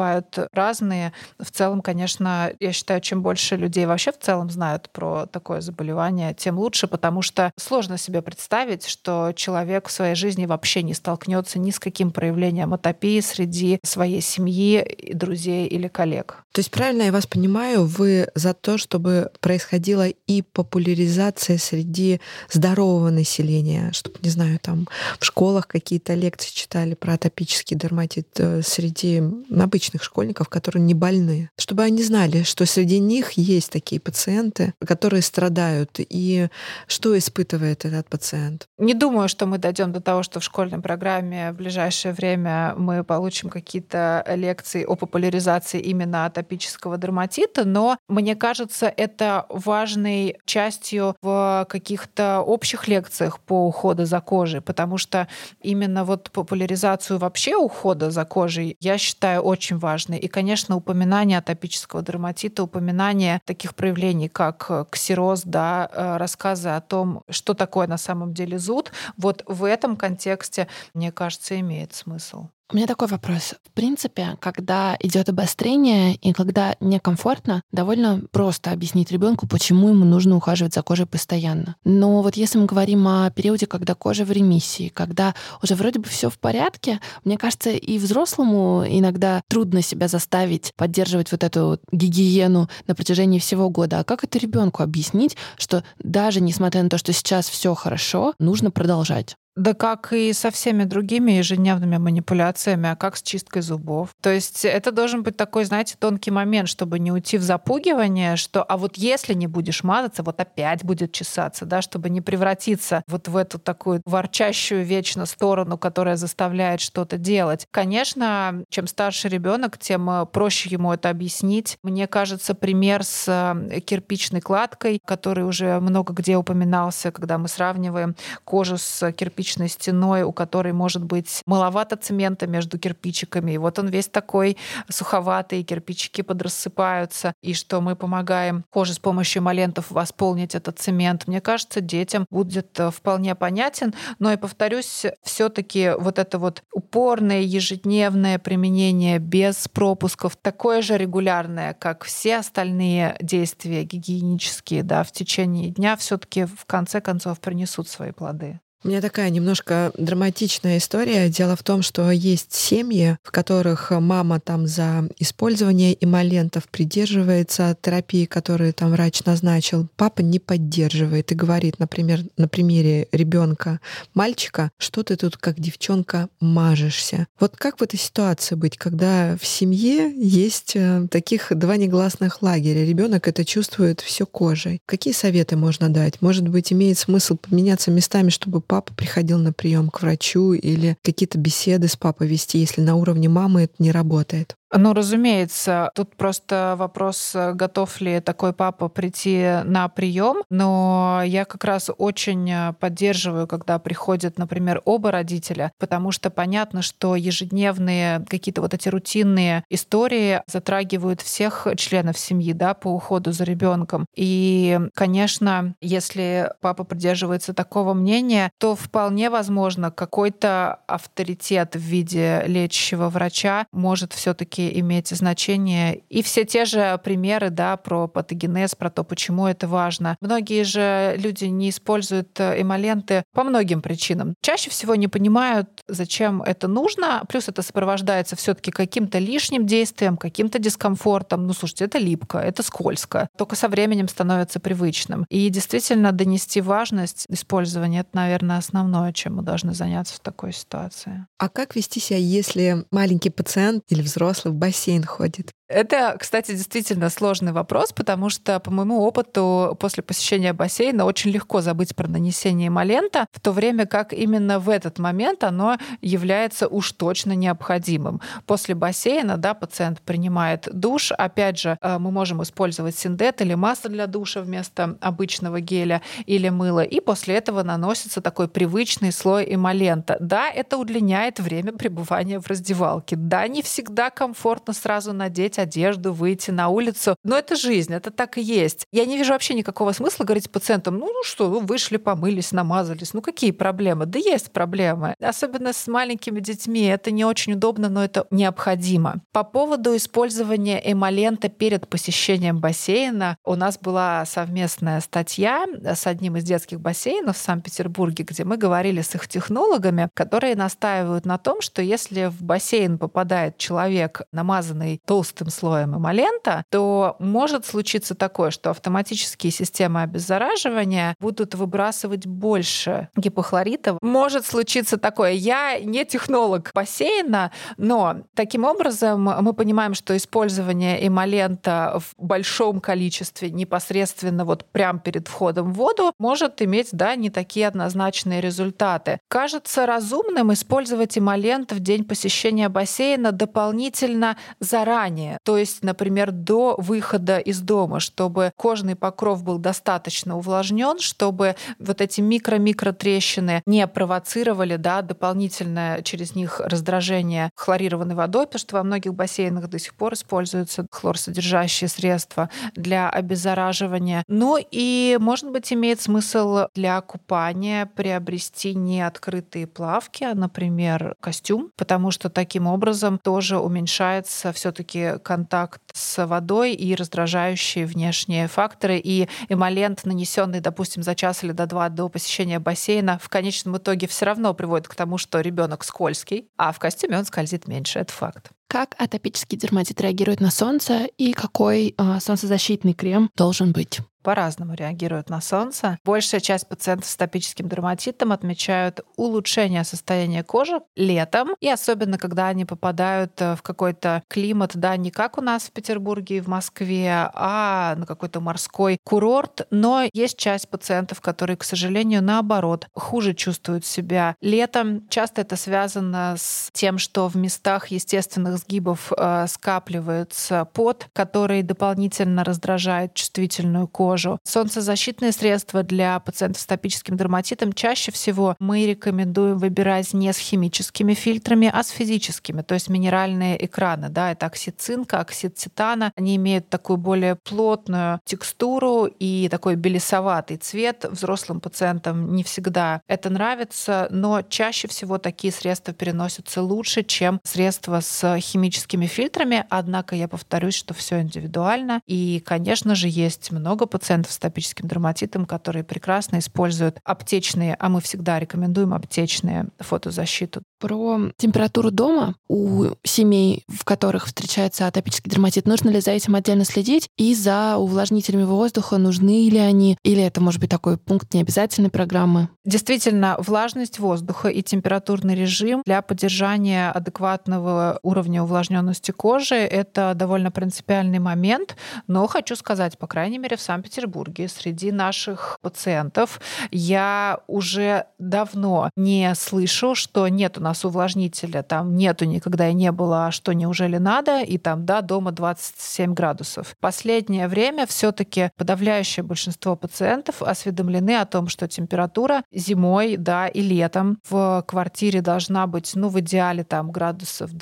разные. 0.53 1.13
В 1.39 1.51
целом, 1.51 1.81
конечно, 1.81 2.51
я 2.59 2.71
считаю, 2.71 3.01
чем 3.01 3.21
больше 3.21 3.55
людей 3.55 3.85
вообще 3.85 4.11
в 4.11 4.19
целом 4.19 4.49
знают 4.49 4.89
про 4.89 5.25
такое 5.25 5.61
заболевание, 5.61 6.33
тем 6.33 6.57
лучше, 6.57 6.87
потому 6.87 7.21
что 7.21 7.51
сложно 7.57 7.97
себе 7.97 8.21
представить, 8.21 8.85
что 8.85 9.33
человек 9.35 9.87
в 9.87 9.91
своей 9.91 10.15
жизни 10.15 10.45
вообще 10.45 10.83
не 10.83 10.93
столкнется 10.93 11.59
ни 11.59 11.71
с 11.71 11.79
каким 11.79 12.11
проявлением 12.11 12.73
атопии 12.73 13.19
среди 13.19 13.79
своей 13.83 14.21
семьи, 14.21 15.13
друзей 15.13 15.67
или 15.67 15.87
коллег. 15.87 16.43
То 16.51 16.59
есть 16.59 16.71
правильно 16.71 17.03
я 17.03 17.11
вас 17.11 17.27
понимаю, 17.27 17.85
вы 17.85 18.29
за 18.33 18.53
то, 18.53 18.77
чтобы 18.77 19.29
происходила 19.41 20.07
и 20.07 20.41
популяризация 20.41 21.57
среди 21.57 22.21
здорового 22.49 23.09
населения, 23.09 23.91
чтобы, 23.91 24.15
не 24.21 24.29
знаю, 24.29 24.59
там 24.61 24.87
в 25.19 25.25
школах 25.25 25.67
какие-то 25.67 26.13
лекции 26.13 26.51
читали 26.53 26.93
про 26.93 27.15
атопический 27.15 27.75
дерматит 27.75 28.27
э, 28.37 28.61
среди 28.61 29.21
обычных 29.49 29.84
школьников, 30.03 30.49
которые 30.49 30.83
не 30.83 30.93
больны, 30.93 31.49
чтобы 31.57 31.83
они 31.83 32.03
знали, 32.03 32.43
что 32.43 32.65
среди 32.65 32.99
них 32.99 33.33
есть 33.33 33.71
такие 33.71 33.99
пациенты, 33.99 34.73
которые 34.85 35.21
страдают, 35.21 35.99
и 35.99 36.47
что 36.87 37.17
испытывает 37.17 37.85
этот 37.85 38.07
пациент. 38.09 38.67
Не 38.77 38.93
думаю, 38.93 39.27
что 39.27 39.45
мы 39.45 39.57
дойдем 39.57 39.91
до 39.91 40.01
того, 40.01 40.23
что 40.23 40.39
в 40.39 40.43
школьной 40.43 40.79
программе 40.79 41.51
в 41.51 41.55
ближайшее 41.55 42.13
время 42.13 42.73
мы 42.77 43.03
получим 43.03 43.49
какие-то 43.49 44.25
лекции 44.35 44.83
о 44.83 44.95
популяризации 44.95 45.79
именно 45.79 46.25
атопического 46.25 46.97
дерматита, 46.97 47.65
но 47.65 47.97
мне 48.07 48.35
кажется, 48.35 48.91
это 48.95 49.45
важной 49.49 50.37
частью 50.45 51.15
в 51.21 51.65
каких-то 51.69 52.41
общих 52.41 52.87
лекциях 52.87 53.39
по 53.39 53.67
уходу 53.67 54.05
за 54.05 54.21
кожей, 54.21 54.61
потому 54.61 54.97
что 54.97 55.27
именно 55.61 56.03
вот 56.05 56.31
популяризацию 56.31 57.19
вообще 57.19 57.55
ухода 57.55 58.11
за 58.11 58.25
кожей 58.25 58.77
я 58.79 58.97
считаю 58.97 59.41
очень 59.41 59.74
важной. 59.79 60.17
И, 60.19 60.27
конечно, 60.27 60.75
упоминание 60.75 61.37
атопического 61.37 62.01
дерматита, 62.01 62.63
упоминание 62.63 63.41
таких 63.45 63.75
проявлений, 63.75 64.29
как 64.29 64.65
э, 64.69 64.85
ксероз, 64.89 65.43
да, 65.43 65.89
э, 65.91 66.17
рассказы 66.17 66.69
о 66.69 66.81
том, 66.81 67.21
что 67.29 67.53
такое 67.53 67.87
на 67.87 67.97
самом 67.97 68.33
деле 68.33 68.57
зуд, 68.57 68.91
вот 69.17 69.43
в 69.47 69.63
этом 69.63 69.95
контексте, 69.95 70.67
мне 70.93 71.11
кажется, 71.11 71.59
имеет 71.59 71.93
смысл. 71.93 72.47
У 72.73 72.75
меня 72.75 72.87
такой 72.87 73.07
вопрос. 73.07 73.53
В 73.63 73.71
принципе, 73.73 74.37
когда 74.41 74.97
идет 74.99 75.29
обострение 75.29 76.15
и 76.15 76.33
когда 76.33 76.75
некомфортно, 76.79 77.61
довольно 77.71 78.23
просто 78.31 78.71
объяснить 78.71 79.11
ребенку, 79.11 79.47
почему 79.47 79.89
ему 79.89 80.03
нужно 80.03 80.35
ухаживать 80.35 80.73
за 80.73 80.81
кожей 80.81 81.05
постоянно. 81.05 81.75
Но 81.83 82.23
вот 82.23 82.35
если 82.35 82.57
мы 82.57 82.65
говорим 82.65 83.07
о 83.07 83.29
периоде, 83.29 83.67
когда 83.67 83.93
кожа 83.93 84.25
в 84.25 84.31
ремиссии, 84.31 84.89
когда 84.89 85.35
уже 85.61 85.75
вроде 85.75 85.99
бы 85.99 86.09
все 86.09 86.31
в 86.31 86.39
порядке, 86.39 86.99
мне 87.23 87.37
кажется, 87.37 87.69
и 87.69 87.99
взрослому 87.99 88.83
иногда 88.87 89.43
трудно 89.47 89.83
себя 89.83 90.07
заставить 90.07 90.73
поддерживать 90.75 91.31
вот 91.31 91.43
эту 91.43 91.79
гигиену 91.91 92.67
на 92.87 92.95
протяжении 92.95 93.37
всего 93.37 93.69
года. 93.69 93.99
А 93.99 94.03
как 94.03 94.23
это 94.23 94.39
ребенку 94.39 94.81
объяснить, 94.81 95.37
что 95.59 95.83
даже 95.99 96.41
несмотря 96.41 96.81
на 96.81 96.89
то, 96.89 96.97
что 96.97 97.13
сейчас 97.13 97.47
все 97.47 97.75
хорошо, 97.75 98.33
нужно 98.39 98.71
продолжать? 98.71 99.35
Да 99.55 99.73
как 99.73 100.11
и 100.11 100.33
со 100.33 100.51
всеми 100.51 100.83
другими 100.83 101.31
ежедневными 101.31 101.95
манипуляциями, 101.97 102.89
а 102.89 102.97
как 102.97 103.15
с 103.15 103.21
чисткой 103.21 103.61
зубов. 103.61 104.09
То 104.21 104.29
есть 104.29 104.65
это 104.65 104.91
должен 104.91 105.23
быть 105.23 105.37
такой, 105.37 105.63
знаете, 105.63 105.95
тонкий 105.97 106.29
момент, 106.29 106.67
чтобы 106.67 106.99
не 106.99 107.13
уйти 107.13 107.37
в 107.37 107.41
запугивание, 107.41 108.35
что 108.35 108.63
а 108.63 108.75
вот 108.75 108.97
если 108.97 109.33
не 109.33 109.47
будешь 109.47 109.83
мазаться, 109.83 110.23
вот 110.23 110.41
опять 110.41 110.83
будет 110.83 111.13
чесаться, 111.13 111.65
да, 111.65 111.81
чтобы 111.81 112.09
не 112.09 112.19
превратиться 112.19 113.01
вот 113.07 113.29
в 113.29 113.37
эту 113.37 113.57
такую 113.57 114.01
ворчащую 114.05 114.83
вечно 114.83 115.25
сторону, 115.25 115.77
которая 115.77 116.17
заставляет 116.17 116.81
что-то 116.81 117.17
делать. 117.17 117.65
Конечно, 117.71 118.65
чем 118.69 118.87
старше 118.87 119.29
ребенок, 119.29 119.77
тем 119.77 120.09
э, 120.09 120.25
проще 120.25 120.69
ему 120.69 120.91
это 120.91 121.09
объяснить. 121.09 121.77
Мне 121.81 122.07
кажется, 122.07 122.55
пример 122.55 123.05
с 123.05 123.25
э, 123.27 123.79
кирпичной 123.79 124.41
кладкой, 124.41 124.99
который 125.05 125.45
уже 125.45 125.79
много 125.79 126.13
где 126.13 126.35
упоминался, 126.35 127.13
когда 127.13 127.37
мы 127.37 127.47
сравниваем 127.47 128.17
кожу 128.43 128.77
с 128.77 129.13
кирпичной 129.13 129.44
кирпичной 129.45 129.69
стеной, 129.69 130.23
у 130.23 130.31
которой 130.31 130.73
может 130.73 131.03
быть 131.03 131.41
маловато 131.45 131.95
цемента 131.95 132.47
между 132.47 132.79
кирпичиками. 132.79 133.51
И 133.51 133.57
вот 133.57 133.77
он 133.77 133.89
весь 133.89 134.07
такой 134.07 134.57
суховатый, 134.89 135.63
кирпичики 135.63 136.21
подрассыпаются, 136.21 137.33
и 137.43 137.53
что 137.53 137.79
мы 137.81 137.95
помогаем 137.95 138.63
коже 138.71 138.93
с 138.93 138.99
помощью 138.99 139.41
эмолентов 139.41 139.91
восполнить 139.91 140.55
этот 140.55 140.79
цемент. 140.79 141.27
Мне 141.27 141.41
кажется, 141.41 141.79
детям 141.79 142.25
будет 142.31 142.79
э, 142.79 142.89
вполне 142.89 143.35
понятен. 143.35 143.93
Но 144.19 144.33
и 144.33 144.37
повторюсь, 144.37 145.05
все 145.23 145.49
таки 145.49 145.91
вот 145.99 146.17
это 146.17 146.39
вот 146.39 146.63
упорное 146.73 147.41
ежедневное 147.41 148.39
применение 148.39 149.19
без 149.19 149.67
пропусков, 149.67 150.35
такое 150.35 150.81
же 150.81 150.97
регулярное, 150.97 151.73
как 151.73 152.03
все 152.03 152.37
остальные 152.37 153.15
действия 153.21 153.83
гигиенические 153.83 154.81
да, 154.81 155.03
в 155.03 155.11
течение 155.11 155.69
дня, 155.69 155.95
все 155.97 156.17
таки 156.17 156.45
в 156.45 156.65
конце 156.65 156.99
концов 156.99 157.39
принесут 157.39 157.87
свои 157.87 158.11
плоды. 158.11 158.59
У 158.85 158.87
меня 158.87 159.01
такая 159.01 159.31
немножко 159.31 159.91
драматичная 159.97 160.77
история. 160.77 161.27
Дело 161.27 161.55
в 161.55 161.63
том, 161.63 161.81
что 161.81 162.11
есть 162.11 162.53
семьи, 162.53 163.17
в 163.23 163.31
которых 163.31 163.89
мама 163.89 164.39
там 164.39 164.67
за 164.67 165.09
использование 165.17 165.97
эмолентов 166.05 166.67
придерживается 166.69 167.75
терапии, 167.81 168.25
которую 168.25 168.73
там 168.73 168.91
врач 168.91 169.23
назначил. 169.25 169.87
Папа 169.95 170.21
не 170.21 170.37
поддерживает 170.37 171.31
и 171.31 171.35
говорит, 171.35 171.79
например, 171.79 172.19
на 172.37 172.47
примере 172.47 173.07
ребенка 173.11 173.79
мальчика, 174.13 174.69
что 174.77 175.01
ты 175.01 175.15
тут 175.15 175.37
как 175.37 175.59
девчонка 175.59 176.29
мажешься. 176.39 177.25
Вот 177.39 177.57
как 177.57 177.79
в 177.79 177.81
этой 177.81 177.97
ситуации 177.97 178.53
быть, 178.53 178.77
когда 178.77 179.35
в 179.41 179.47
семье 179.47 180.13
есть 180.15 180.73
э, 180.75 181.07
таких 181.09 181.47
два 181.49 181.77
негласных 181.77 182.43
лагеря? 182.43 182.85
Ребенок 182.85 183.27
это 183.27 183.45
чувствует 183.45 184.01
все 184.01 184.27
кожей. 184.27 184.79
Какие 184.85 185.15
советы 185.15 185.55
можно 185.55 185.89
дать? 185.89 186.21
Может 186.21 186.47
быть, 186.47 186.71
имеет 186.71 186.99
смысл 186.99 187.35
поменяться 187.35 187.89
местами, 187.89 188.29
чтобы 188.29 188.61
папа 188.61 188.74
приходил 188.81 189.37
на 189.37 189.53
прием 189.53 189.89
к 189.89 190.01
врачу 190.01 190.53
или 190.53 190.97
какие-то 191.01 191.37
беседы 191.37 191.87
с 191.87 191.95
папой 191.95 192.27
вести, 192.27 192.59
если 192.59 192.81
на 192.81 192.95
уровне 192.95 193.29
мамы 193.29 193.63
это 193.63 193.73
не 193.79 193.91
работает? 193.91 194.55
Ну, 194.77 194.93
разумеется, 194.93 195.89
тут 195.95 196.15
просто 196.17 196.75
вопрос, 196.77 197.33
готов 197.53 198.01
ли 198.01 198.19
такой 198.19 198.51
папа 198.51 198.89
прийти 198.89 199.61
на 199.63 199.87
прием. 199.87 200.43
Но 200.49 201.21
я 201.25 201.45
как 201.45 201.63
раз 201.63 201.89
очень 201.97 202.73
поддерживаю, 202.79 203.47
когда 203.47 203.79
приходят, 203.79 204.37
например, 204.37 204.81
оба 204.83 205.11
родителя, 205.11 205.71
потому 205.79 206.11
что 206.11 206.29
понятно, 206.29 206.81
что 206.81 207.15
ежедневные 207.15 208.25
какие-то 208.29 208.61
вот 208.61 208.73
эти 208.73 208.89
рутинные 208.89 209.63
истории 209.69 210.41
затрагивают 210.47 211.21
всех 211.21 211.67
членов 211.77 212.19
семьи, 212.19 212.51
да, 212.51 212.73
по 212.73 212.89
уходу 212.89 213.31
за 213.31 213.45
ребенком. 213.45 214.05
И, 214.13 214.77
конечно, 214.93 215.73
если 215.79 216.51
папа 216.59 216.83
придерживается 216.83 217.53
такого 217.53 217.93
мнения, 217.93 218.51
то 218.59 218.75
вполне 218.75 219.29
возможно 219.29 219.89
какой-то 219.89 220.79
авторитет 220.87 221.75
в 221.75 221.79
виде 221.79 222.43
лечащего 222.45 223.07
врача 223.09 223.67
может 223.71 224.11
все-таки 224.11 224.64
иметь 224.79 225.09
значение. 225.09 226.01
И 226.09 226.21
все 226.21 226.45
те 226.45 226.65
же 226.65 226.99
примеры 227.03 227.49
да, 227.49 227.77
про 227.77 228.07
патогенез, 228.07 228.75
про 228.75 228.89
то, 228.89 229.03
почему 229.03 229.47
это 229.47 229.67
важно. 229.67 230.17
Многие 230.21 230.63
же 230.63 231.15
люди 231.17 231.45
не 231.45 231.69
используют 231.69 232.39
э, 232.39 232.61
эмоленты 232.61 233.23
по 233.33 233.43
многим 233.43 233.81
причинам. 233.81 234.35
Чаще 234.41 234.69
всего 234.69 234.95
не 234.95 235.07
понимают, 235.07 235.69
зачем 235.87 236.41
это 236.41 236.67
нужно, 236.67 237.23
плюс 237.27 237.47
это 237.47 237.61
сопровождается 237.61 238.35
все 238.35 238.53
таки 238.53 238.71
каким-то 238.71 239.19
лишним 239.19 239.65
действием, 239.65 240.17
каким-то 240.17 240.59
дискомфортом. 240.59 241.47
Ну, 241.47 241.53
слушайте, 241.53 241.85
это 241.85 241.97
липко, 241.97 242.37
это 242.37 242.63
скользко. 242.63 243.29
Только 243.37 243.55
со 243.55 243.67
временем 243.67 244.07
становится 244.07 244.59
привычным. 244.59 245.25
И 245.29 245.49
действительно 245.49 246.11
донести 246.11 246.61
важность 246.61 247.25
использования— 247.29 247.99
это, 248.01 248.09
наверное, 248.13 248.57
основное, 248.57 249.13
чем 249.13 249.35
мы 249.37 249.43
должны 249.43 249.73
заняться 249.73 250.15
в 250.15 250.19
такой 250.19 250.53
ситуации. 250.53 251.25
А 251.37 251.49
как 251.49 251.75
вести 251.75 251.99
себя, 251.99 252.19
если 252.19 252.85
маленький 252.91 253.29
пациент 253.29 253.83
или 253.89 254.01
взрослый 254.01 254.44
в 254.45 254.53
бассейн 254.53 255.03
ходит. 255.03 255.51
Это, 255.67 256.15
кстати, 256.19 256.51
действительно 256.51 257.09
сложный 257.09 257.51
вопрос, 257.51 257.91
потому 257.91 258.29
что, 258.29 258.59
по 258.59 258.69
моему 258.69 259.01
опыту, 259.01 259.75
после 259.79 260.03
посещения 260.03 260.53
бассейна 260.53 261.05
очень 261.05 261.31
легко 261.31 261.61
забыть 261.61 261.95
про 261.95 262.07
нанесение 262.07 262.67
эмолента, 262.67 263.25
в 263.31 263.39
то 263.39 263.51
время 263.51 263.87
как 263.87 264.13
именно 264.13 264.59
в 264.59 264.69
этот 264.69 264.99
момент 264.99 265.43
оно 265.43 265.77
является 266.01 266.67
уж 266.67 266.91
точно 266.91 267.33
необходимым. 267.33 268.21
После 268.45 268.75
бассейна 268.75 269.37
да, 269.37 269.55
пациент 269.55 270.01
принимает 270.01 270.67
душ. 270.71 271.11
Опять 271.11 271.59
же, 271.59 271.79
э, 271.81 271.97
мы 271.97 272.11
можем 272.11 272.43
использовать 272.43 272.95
синдет 272.95 273.41
или 273.41 273.55
масло 273.55 273.89
для 273.89 274.05
душа 274.05 274.41
вместо 274.41 274.97
обычного 275.01 275.61
геля 275.61 276.03
или 276.27 276.49
мыла. 276.49 276.81
И 276.81 276.99
после 276.99 277.35
этого 277.35 277.63
наносится 277.63 278.21
такой 278.21 278.47
привычный 278.47 279.11
слой 279.11 279.47
эмолента. 279.49 280.17
Да, 280.19 280.47
это 280.47 280.77
удлиняет 280.77 281.39
время 281.39 281.73
пребывания 281.73 282.39
в 282.39 282.47
раздевалке. 282.47 283.15
Да, 283.15 283.47
не 283.47 283.63
всегда 283.63 284.11
комфортно 284.11 284.73
сразу 284.73 285.11
надеть 285.11 285.54
надеть 285.57 285.75
одежду, 285.75 286.13
выйти 286.13 286.51
на 286.51 286.69
улицу. 286.69 287.15
Но 287.23 287.37
это 287.37 287.55
жизнь, 287.55 287.93
это 287.93 288.11
так 288.11 288.37
и 288.37 288.41
есть. 288.41 288.85
Я 288.91 289.05
не 289.05 289.17
вижу 289.17 289.33
вообще 289.33 289.53
никакого 289.53 289.91
смысла 289.91 290.23
говорить 290.23 290.49
пациентам, 290.49 290.97
ну, 290.97 291.07
ну 291.11 291.23
что, 291.23 291.49
ну 291.49 291.59
вышли, 291.59 291.97
помылись, 291.97 292.51
намазались, 292.51 293.13
ну 293.13 293.21
какие 293.21 293.51
проблемы? 293.51 294.05
Да 294.05 294.19
есть 294.19 294.51
проблемы. 294.51 295.15
Особенно 295.19 295.73
с 295.73 295.87
маленькими 295.87 296.39
детьми. 296.39 296.83
Это 296.85 297.11
не 297.11 297.25
очень 297.25 297.53
удобно, 297.53 297.89
но 297.89 298.03
это 298.03 298.25
необходимо. 298.31 299.21
По 299.31 299.43
поводу 299.43 299.95
использования 299.95 300.81
эмолента 300.83 301.49
перед 301.49 301.87
посещением 301.87 302.59
бассейна 302.59 303.37
у 303.43 303.55
нас 303.55 303.77
была 303.77 304.25
совместная 304.25 305.01
статья 305.01 305.65
с 305.83 306.07
одним 306.07 306.37
из 306.37 306.43
детских 306.43 306.79
бассейнов 306.79 307.37
в 307.37 307.41
Санкт-Петербурге, 307.41 308.23
где 308.23 308.43
мы 308.43 308.57
говорили 308.57 309.01
с 309.01 309.15
их 309.15 309.27
технологами, 309.27 310.09
которые 310.13 310.55
настаивают 310.55 311.25
на 311.25 311.37
том, 311.37 311.61
что 311.61 311.81
если 311.81 312.25
в 312.25 312.41
бассейн 312.41 312.97
попадает 312.97 313.57
человек, 313.57 314.21
намазанный 314.31 315.01
толстым 315.05 315.44
толстым 315.45 315.49
слоем 315.49 315.95
эмолента, 315.95 316.63
то 316.69 317.15
может 317.19 317.65
случиться 317.65 318.15
такое, 318.15 318.51
что 318.51 318.69
автоматические 318.69 319.51
системы 319.51 320.01
обеззараживания 320.03 321.15
будут 321.19 321.55
выбрасывать 321.55 322.27
больше 322.27 323.09
гипохлорита. 323.15 323.97
Может 324.01 324.45
случиться 324.45 324.97
такое. 324.97 325.31
Я 325.31 325.79
не 325.79 326.05
технолог 326.05 326.71
бассейна, 326.73 327.51
но 327.77 328.17
таким 328.35 328.63
образом 328.63 329.23
мы 329.23 329.53
понимаем, 329.53 329.93
что 329.93 330.15
использование 330.15 331.05
эмолента 331.07 331.99
в 331.99 332.23
большом 332.23 332.79
количестве 332.79 333.49
непосредственно 333.49 334.45
вот 334.45 334.65
прямо 334.71 334.99
перед 334.99 335.27
входом 335.27 335.71
в 335.71 335.75
воду 335.75 336.13
может 336.19 336.61
иметь 336.61 336.89
да, 336.91 337.15
не 337.15 337.29
такие 337.29 337.67
однозначные 337.67 338.41
результаты. 338.41 339.19
Кажется 339.27 339.85
разумным 339.85 340.53
использовать 340.53 341.17
эмолент 341.17 341.71
в 341.71 341.79
день 341.79 342.03
посещения 342.03 342.69
бассейна 342.69 343.31
дополнительно 343.31 344.37
заранее 344.59 345.34
заранее. 345.35 345.39
То 345.43 345.57
есть, 345.57 345.83
например, 345.83 346.31
до 346.31 346.75
выхода 346.77 347.37
из 347.37 347.61
дома, 347.61 347.99
чтобы 347.99 348.51
кожный 348.55 348.95
покров 348.95 349.43
был 349.43 349.57
достаточно 349.57 350.37
увлажнен, 350.37 350.99
чтобы 350.99 351.55
вот 351.79 352.01
эти 352.01 352.21
микро-микро 352.21 352.91
трещины 352.93 353.61
не 353.65 353.85
провоцировали 353.87 354.77
да, 354.77 355.01
дополнительное 355.01 356.01
через 356.01 356.35
них 356.35 356.59
раздражение 356.59 357.49
хлорированной 357.55 358.15
водой, 358.15 358.45
потому 358.45 358.59
что 358.59 358.75
во 358.75 358.83
многих 358.83 359.13
бассейнах 359.13 359.67
до 359.67 359.79
сих 359.79 359.93
пор 359.95 360.13
используются 360.13 360.85
хлорсодержащие 360.91 361.87
средства 361.87 362.49
для 362.75 363.09
обеззараживания. 363.09 364.23
Ну 364.27 364.57
и, 364.71 365.17
может 365.19 365.51
быть, 365.51 365.71
имеет 365.73 366.01
смысл 366.01 366.67
для 366.73 367.01
купания 367.01 367.85
приобрести 367.85 368.75
не 368.75 369.01
открытые 369.01 369.67
плавки, 369.67 370.23
а, 370.23 370.33
например, 370.33 371.15
костюм, 371.19 371.71
потому 371.77 372.11
что 372.11 372.29
таким 372.29 372.67
образом 372.67 373.17
тоже 373.17 373.57
уменьшается 373.57 374.51
все-таки 374.51 375.19
контакт 375.25 375.81
с 375.93 376.25
водой 376.25 376.73
и 376.73 376.95
раздражающие 376.95 377.85
внешние 377.85 378.47
факторы. 378.47 379.01
И 379.03 379.27
эмолент, 379.49 380.05
нанесенный, 380.05 380.61
допустим, 380.61 381.03
за 381.03 381.15
час 381.15 381.43
или 381.43 381.51
до 381.51 381.65
два 381.65 381.89
до 381.89 382.07
посещения 382.07 382.59
бассейна, 382.59 383.19
в 383.21 383.27
конечном 383.27 383.77
итоге 383.77 384.07
все 384.07 384.25
равно 384.25 384.53
приводит 384.53 384.87
к 384.87 384.95
тому, 384.95 385.17
что 385.17 385.41
ребенок 385.41 385.83
скользкий, 385.83 386.47
а 386.57 386.71
в 386.71 386.79
костюме 386.79 387.17
он 387.17 387.25
скользит 387.25 387.67
меньше. 387.67 387.99
Это 387.99 388.13
факт. 388.13 388.51
Как 388.67 388.95
атопический 388.97 389.57
дерматит 389.57 390.01
реагирует 390.01 390.41
на 390.41 390.51
солнце 390.51 391.05
и 391.17 391.33
какой 391.33 391.93
э, 391.97 392.19
солнцезащитный 392.19 392.93
крем 392.93 393.29
должен 393.35 393.71
быть? 393.71 394.01
по-разному 394.25 394.73
реагируют 394.73 395.29
на 395.29 395.39
солнце. 395.39 395.99
Большая 396.03 396.41
часть 396.41 396.67
пациентов 396.67 397.07
с 397.07 397.15
атопическим 397.15 397.69
дерматитом 397.69 398.31
отмечают 398.31 399.01
улучшение 399.17 399.83
состояния 399.83 400.43
кожи 400.43 400.79
летом, 400.95 401.49
и 401.59 401.69
особенно 401.69 402.17
когда 402.17 402.47
они 402.47 402.65
попадают 402.65 403.39
э, 403.39 403.55
в 403.55 403.61
какой-то 403.61 404.23
климат, 404.27 404.71
да, 404.73 404.97
не 404.97 405.11
как 405.11 405.37
у 405.37 405.41
нас 405.41 405.65
в 405.65 405.71
Петербурге 405.71 406.37
и 406.37 406.41
в 406.41 406.47
Москве, 406.47 407.29
а 407.35 407.95
на 407.97 408.07
какой-то 408.07 408.39
морской 408.39 408.97
курорт. 409.03 409.67
Но 409.69 410.05
есть 410.11 410.39
часть 410.39 410.69
пациентов, 410.69 411.21
которые, 411.21 411.55
к 411.55 411.63
сожалению, 411.63 412.23
наоборот, 412.23 412.87
хуже 412.95 413.35
чувствуют 413.35 413.85
себя 413.85 414.35
летом. 414.41 415.07
Часто 415.09 415.41
это 415.41 415.55
связано 415.55 416.33
с 416.35 416.71
тем, 416.73 416.97
что 416.97 417.27
в 417.27 417.35
местах 417.35 417.89
естественных 417.89 418.54
сгибов 418.57 419.11
э, 419.15 419.45
скапливается 419.47 420.65
пот, 420.73 421.07
который 421.13 421.61
дополнительно 421.61 422.43
раздражает 422.43 423.13
чувствительную 423.13 423.87
кожу. 423.87 424.39
Солнцезащитные 424.43 425.31
средства 425.31 425.83
для 425.83 426.19
пациентов 426.19 426.61
с 426.61 426.65
топическим 426.65 427.17
дерматитом 427.17 427.73
чаще 427.73 428.11
всего 428.11 428.55
мы 428.59 428.85
рекомендуем 428.85 429.57
выбирать 429.57 430.13
не 430.13 430.31
с 430.31 430.37
химическими 430.37 431.13
фильтрами, 431.13 431.71
а 431.73 431.83
с 431.83 431.89
физическими, 431.89 432.61
то 432.61 432.73
есть 432.73 432.89
минеральные 432.89 433.63
экраны. 433.65 434.09
Да, 434.09 434.31
это 434.31 434.45
оксид 434.45 434.79
цинка, 434.79 435.19
оксид 435.19 435.55
титана. 435.55 436.11
Они 436.15 436.35
имеют 436.35 436.69
такую 436.69 436.97
более 436.97 437.35
плотную 437.35 438.19
текстуру 438.25 439.05
и 439.05 439.47
такой 439.49 439.75
белесоватый 439.75 440.57
цвет. 440.57 441.05
Взрослым 441.09 441.59
пациентам 441.59 442.33
не 442.35 442.43
всегда 442.43 443.01
это 443.07 443.29
нравится, 443.29 444.07
но 444.11 444.41
чаще 444.41 444.87
всего 444.87 445.17
такие 445.17 445.51
средства 445.53 445.93
переносятся 445.93 446.61
лучше, 446.61 447.03
чем 447.03 447.39
средства 447.43 447.99
с 448.01 448.37
химическими 448.45 449.05
фильтрами. 449.05 449.65
Однако 449.69 450.15
я 450.15 450.27
повторюсь, 450.27 450.75
что 450.75 450.93
все 450.93 451.21
индивидуально. 451.21 452.01
И, 452.05 452.41
конечно 452.45 452.95
же, 452.95 453.07
есть 453.07 453.51
много 453.51 453.85
пациентов, 453.85 454.31
с 454.31 454.37
атопическим 454.37 454.87
дерматитом, 454.87 455.45
которые 455.45 455.83
прекрасно 455.83 456.39
используют 456.39 456.99
аптечные, 457.03 457.75
а 457.79 457.89
мы 457.89 458.01
всегда 458.01 458.39
рекомендуем 458.39 458.93
аптечные 458.93 459.67
фотозащиту. 459.79 460.61
Про 460.79 461.31
температуру 461.37 461.91
дома 461.91 462.35
у 462.47 462.85
семей, 463.03 463.63
в 463.67 463.83
которых 463.85 464.25
встречается 464.25 464.87
атопический 464.87 465.31
дерматит, 465.31 465.67
нужно 465.67 465.89
ли 465.89 466.01
за 466.01 466.11
этим 466.11 466.35
отдельно 466.35 466.65
следить? 466.65 467.07
И 467.17 467.33
за 467.33 467.77
увлажнителями 467.77 468.43
воздуха, 468.43 468.97
нужны 468.97 469.49
ли 469.49 469.57
они? 469.57 469.97
Или 470.03 470.21
это 470.21 470.41
может 470.41 470.59
быть 470.59 470.69
такой 470.69 470.97
пункт 470.97 471.33
необязательной 471.33 471.89
программы? 471.89 472.49
Действительно, 472.65 473.35
влажность 473.39 473.99
воздуха 473.99 474.49
и 474.49 474.61
температурный 474.61 475.35
режим 475.35 475.81
для 475.85 476.01
поддержания 476.01 476.91
адекватного 476.91 477.99
уровня 478.03 478.34
увлажненности 478.41 479.11
кожи— 479.11 479.55
это 479.55 480.13
довольно 480.15 480.51
принципиальный 480.51 481.19
момент. 481.19 481.75
Но 482.07 482.27
хочу 482.27 482.55
сказать, 482.55 482.97
по 482.97 483.07
крайней 483.07 483.37
мере, 483.37 483.57
в 483.57 483.61
Санкт-Петербурге 483.61 484.47
среди 484.47 484.91
наших 484.91 485.59
пациентов 485.61 486.39
я 486.71 487.39
уже 487.47 488.05
давно 488.19 488.89
не 488.95 489.33
слышу, 489.35 489.95
что 489.95 490.27
нет 490.27 490.57
у 490.57 490.61
нас 490.61 490.85
увлажнителя, 490.85 491.63
там 491.63 491.95
нету 491.95 492.25
никогда 492.25 492.69
и 492.69 492.73
не 492.73 492.91
было, 492.91 493.27
а 493.27 493.31
что 493.31 493.53
неужели 493.53 493.97
надо, 493.97 494.41
и 494.41 494.57
там, 494.57 494.85
да, 494.85 495.01
дома 495.01 495.31
27 495.31 496.13
градусов. 496.13 496.75
Последнее 496.79 497.47
время 497.47 497.85
все 497.85 498.11
таки 498.11 498.49
подавляющее 498.57 499.23
большинство 499.23 499.75
пациентов 499.75 500.41
осведомлены 500.41 501.19
о 501.19 501.25
том, 501.25 501.47
что 501.47 501.67
температура 501.67 502.43
зимой, 502.51 503.17
да, 503.17 503.47
и 503.47 503.61
летом 503.61 504.19
в 504.29 504.63
квартире 504.67 505.21
должна 505.21 505.67
быть, 505.67 505.91
ну, 505.95 506.09
в 506.09 506.19
идеале 506.19 506.63
там 506.63 506.91
градусов 506.91 507.53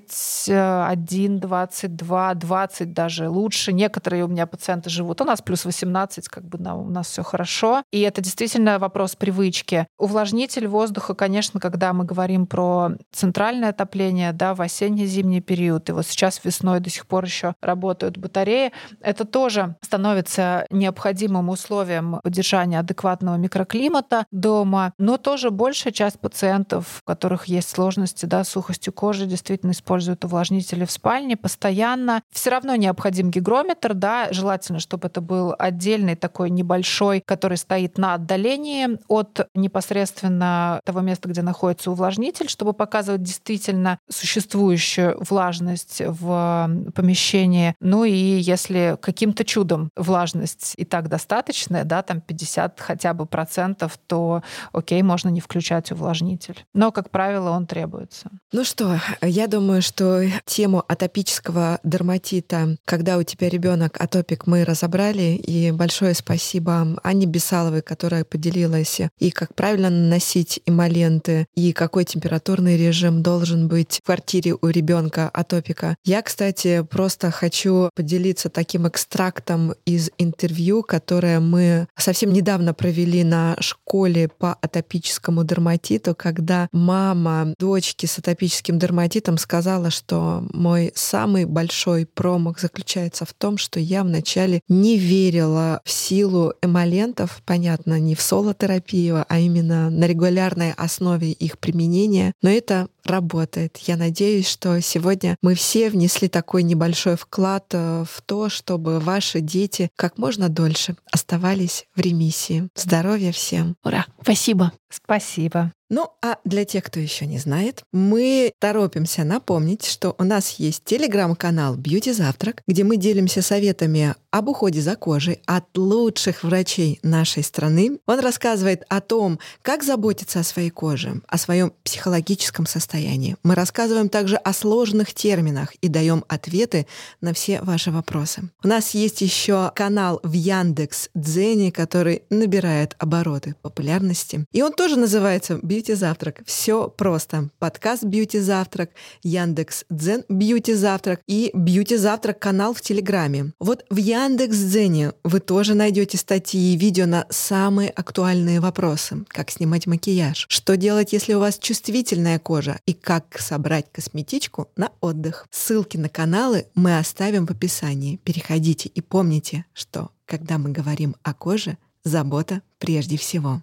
21, 0.00 1.40
22, 1.40 2.34
20 2.34 2.92
даже 2.92 3.28
лучше. 3.28 3.72
Некоторые 3.72 4.24
у 4.24 4.28
меня 4.28 4.46
пациенты 4.46 4.90
живут, 4.90 5.20
у 5.20 5.24
нас 5.24 5.42
плюс 5.42 5.64
18, 5.64 6.28
как 6.28 6.44
бы 6.44 6.58
на, 6.58 6.76
у 6.76 6.88
нас 6.88 7.08
все 7.08 7.22
хорошо. 7.22 7.82
И 7.90 8.00
это 8.00 8.20
действительно 8.20 8.78
вопрос 8.78 9.16
привычки. 9.16 9.86
Увлажнитель 9.98 10.66
воздуха, 10.66 11.14
конечно, 11.14 11.60
когда 11.60 11.92
мы 11.92 12.04
говорим 12.04 12.46
про 12.46 12.92
центральное 13.12 13.70
отопление, 13.70 14.32
да, 14.32 14.54
в 14.54 14.60
осенне-зимний 14.60 15.40
период, 15.40 15.88
и 15.88 15.92
вот 15.92 16.06
сейчас 16.06 16.44
весной 16.44 16.80
до 16.80 16.90
сих 16.90 17.06
пор 17.06 17.24
еще 17.24 17.54
работают 17.60 18.18
батареи, 18.18 18.72
это 19.00 19.24
тоже 19.24 19.76
становится 19.82 20.66
необходимым 20.70 21.48
условием 21.48 22.20
поддержания 22.22 22.78
адекватного 22.78 23.36
микроклимата 23.36 24.26
дома, 24.30 24.92
но 24.98 25.16
тоже 25.16 25.50
большая 25.50 25.92
часть 25.92 26.20
пациентов, 26.20 27.00
у 27.02 27.06
которых 27.06 27.46
есть 27.46 27.68
сложности 27.68 28.26
да, 28.26 28.44
с 28.44 28.48
сухостью 28.48 28.92
кожи, 28.92 29.26
действительно 29.26 29.70
используют 29.70 29.89
увлажнители 30.24 30.84
в 30.84 30.90
спальне 30.90 31.36
постоянно. 31.36 32.22
Все 32.32 32.50
равно 32.50 32.76
необходим 32.76 33.30
гигрометр, 33.30 33.94
да, 33.94 34.28
желательно, 34.32 34.78
чтобы 34.78 35.08
это 35.08 35.20
был 35.20 35.54
отдельный 35.58 36.16
такой 36.16 36.50
небольшой, 36.50 37.22
который 37.24 37.56
стоит 37.56 37.98
на 37.98 38.14
отдалении 38.14 38.98
от 39.08 39.48
непосредственно 39.54 40.80
того 40.84 41.00
места, 41.00 41.28
где 41.28 41.42
находится 41.42 41.90
увлажнитель, 41.90 42.48
чтобы 42.48 42.72
показывать 42.72 43.22
действительно 43.22 43.98
существующую 44.08 45.16
влажность 45.20 46.02
в 46.04 46.70
помещении. 46.94 47.74
Ну 47.80 48.04
и 48.04 48.12
если 48.12 48.96
каким-то 49.00 49.44
чудом 49.44 49.90
влажность 49.96 50.74
и 50.76 50.84
так 50.84 51.08
достаточная, 51.08 51.84
да, 51.84 52.02
там 52.02 52.20
50 52.20 52.80
хотя 52.80 53.14
бы 53.14 53.26
процентов, 53.26 53.98
то 54.06 54.42
окей, 54.72 55.02
можно 55.02 55.28
не 55.28 55.40
включать 55.40 55.92
увлажнитель. 55.92 56.64
Но, 56.74 56.92
как 56.92 57.10
правило, 57.10 57.50
он 57.50 57.66
требуется. 57.66 58.30
Ну 58.52 58.64
что, 58.64 58.98
я 59.22 59.46
думаю, 59.46 59.79
что 59.80 60.22
тему 60.44 60.84
атопического 60.86 61.80
дерматита, 61.84 62.76
когда 62.84 63.18
у 63.18 63.22
тебя 63.22 63.48
ребенок 63.48 64.00
атопик, 64.00 64.46
мы 64.46 64.64
разобрали. 64.64 65.36
И 65.36 65.70
большое 65.70 66.14
спасибо 66.14 66.98
Анне 67.02 67.26
Бесаловой, 67.26 67.82
которая 67.82 68.24
поделилась 68.24 69.00
и 69.18 69.30
как 69.30 69.54
правильно 69.54 69.90
наносить 69.90 70.60
эмоленты, 70.66 71.46
и 71.54 71.72
какой 71.72 72.04
температурный 72.04 72.76
режим 72.76 73.22
должен 73.22 73.68
быть 73.68 74.00
в 74.02 74.06
квартире 74.06 74.54
у 74.60 74.66
ребенка 74.66 75.28
атопика. 75.28 75.96
Я, 76.04 76.22
кстати, 76.22 76.82
просто 76.82 77.30
хочу 77.30 77.90
поделиться 77.94 78.48
таким 78.48 78.88
экстрактом 78.88 79.74
из 79.84 80.10
интервью, 80.18 80.82
которое 80.82 81.40
мы 81.40 81.86
совсем 81.96 82.32
недавно 82.32 82.74
провели 82.74 83.24
на 83.24 83.56
школе 83.60 84.28
по 84.28 84.54
атопическому 84.54 85.44
дерматиту, 85.44 86.14
когда 86.14 86.68
мама 86.72 87.54
дочки 87.58 88.06
с 88.06 88.18
атопическим 88.18 88.78
дерматитом 88.78 89.38
сказала, 89.38 89.69
что 89.90 90.42
мой 90.52 90.92
самый 90.94 91.44
большой 91.44 92.06
промах 92.06 92.60
заключается 92.60 93.24
в 93.24 93.32
том, 93.32 93.58
что 93.58 93.78
я 93.78 94.02
вначале 94.02 94.60
не 94.68 94.98
верила 94.98 95.20
верила 95.20 95.80
в 95.84 95.90
силу 95.90 96.54
эмолентов, 96.62 97.42
понятно, 97.44 97.98
не 98.00 98.14
в 98.14 98.20
солотерапию, 98.20 99.24
а 99.28 99.38
именно 99.38 99.90
на 99.90 100.06
регулярной 100.06 100.72
основе 100.72 101.32
их 101.32 101.58
применения. 101.58 102.32
Но 102.42 102.50
это 102.50 102.88
работает. 103.04 103.76
Я 103.78 103.96
надеюсь, 103.96 104.48
что 104.48 104.80
сегодня 104.80 105.36
мы 105.42 105.54
все 105.54 105.90
внесли 105.90 106.28
такой 106.28 106.62
небольшой 106.62 107.16
вклад 107.16 107.66
э, 107.72 108.04
в 108.10 108.22
то, 108.22 108.48
чтобы 108.48 108.98
ваши 109.00 109.40
дети 109.40 109.90
как 109.96 110.18
можно 110.18 110.48
дольше 110.48 110.96
оставались 111.10 111.86
в 111.94 112.00
ремиссии. 112.00 112.68
Здоровья 112.74 113.32
всем! 113.32 113.76
Ура! 113.84 114.06
Спасибо! 114.22 114.72
Спасибо. 114.90 115.72
Ну, 115.90 116.08
а 116.22 116.38
для 116.44 116.64
тех, 116.64 116.84
кто 116.84 117.00
еще 117.00 117.26
не 117.26 117.38
знает, 117.38 117.82
мы 117.92 118.52
торопимся 118.60 119.24
напомнить, 119.24 119.84
что 119.84 120.14
у 120.18 120.24
нас 120.24 120.50
есть 120.52 120.84
телеграм-канал 120.84 121.76
Beauty 121.76 122.14
Завтрак, 122.14 122.62
где 122.68 122.84
мы 122.84 122.96
делимся 122.96 123.42
советами 123.42 124.14
об 124.30 124.48
уходе 124.48 124.80
за 124.80 124.94
кожей 124.94 125.42
от 125.46 125.76
лучших 125.76 126.44
врачей 126.44 127.00
нашей 127.02 127.42
страны. 127.42 127.98
Он 128.06 128.20
рассказывает 128.20 128.84
о 128.88 129.00
том, 129.00 129.40
как 129.62 129.82
заботиться 129.82 130.38
о 130.38 130.44
своей 130.44 130.70
коже, 130.70 131.22
о 131.26 131.36
своем 131.38 131.72
психологическом 131.82 132.66
состоянии. 132.66 133.36
Мы 133.42 133.56
рассказываем 133.56 134.08
также 134.08 134.36
о 134.36 134.52
сложных 134.52 135.12
терминах 135.12 135.74
и 135.80 135.88
даем 135.88 136.24
ответы 136.28 136.86
на 137.20 137.34
все 137.34 137.60
ваши 137.62 137.90
вопросы. 137.90 138.48
У 138.62 138.68
нас 138.68 138.94
есть 138.94 139.22
еще 139.22 139.72
канал 139.74 140.20
в 140.22 140.32
Яндекс 140.34 141.10
Дзене, 141.14 141.72
который 141.72 142.22
набирает 142.30 142.94
обороты 143.00 143.56
популярности. 143.60 144.44
И 144.52 144.62
он 144.62 144.72
тоже 144.80 144.96
называется 144.96 145.56
Beauty 145.62 145.94
Завтрак. 145.94 146.40
Все 146.46 146.88
просто. 146.88 147.50
Подкаст 147.58 148.02
Beauty 148.02 148.40
Завтрак, 148.40 148.92
Яндекс 149.22 149.84
Дзен 149.90 150.24
Beauty 150.30 150.74
Завтрак 150.74 151.20
и 151.26 151.50
Beauty 151.54 151.98
Завтрак 151.98 152.38
канал 152.38 152.72
в 152.72 152.80
Телеграме. 152.80 153.52
Вот 153.60 153.84
в 153.90 153.96
Яндекс 153.96 154.56
Дзене 154.56 155.12
вы 155.22 155.40
тоже 155.40 155.74
найдете 155.74 156.16
статьи 156.16 156.72
и 156.72 156.78
видео 156.78 157.04
на 157.04 157.26
самые 157.28 157.90
актуальные 157.90 158.60
вопросы. 158.60 159.26
Как 159.28 159.50
снимать 159.50 159.86
макияж, 159.86 160.46
что 160.48 160.78
делать, 160.78 161.12
если 161.12 161.34
у 161.34 161.40
вас 161.40 161.58
чувствительная 161.58 162.38
кожа 162.38 162.80
и 162.86 162.94
как 162.94 163.38
собрать 163.38 163.92
косметичку 163.92 164.70
на 164.76 164.92
отдых. 165.02 165.46
Ссылки 165.50 165.98
на 165.98 166.08
каналы 166.08 166.68
мы 166.74 166.96
оставим 166.96 167.44
в 167.44 167.50
описании. 167.50 168.16
Переходите 168.24 168.88
и 168.88 169.02
помните, 169.02 169.66
что 169.74 170.08
когда 170.24 170.56
мы 170.56 170.70
говорим 170.70 171.16
о 171.22 171.34
коже, 171.34 171.76
забота 172.02 172.62
прежде 172.78 173.18
всего. 173.18 173.60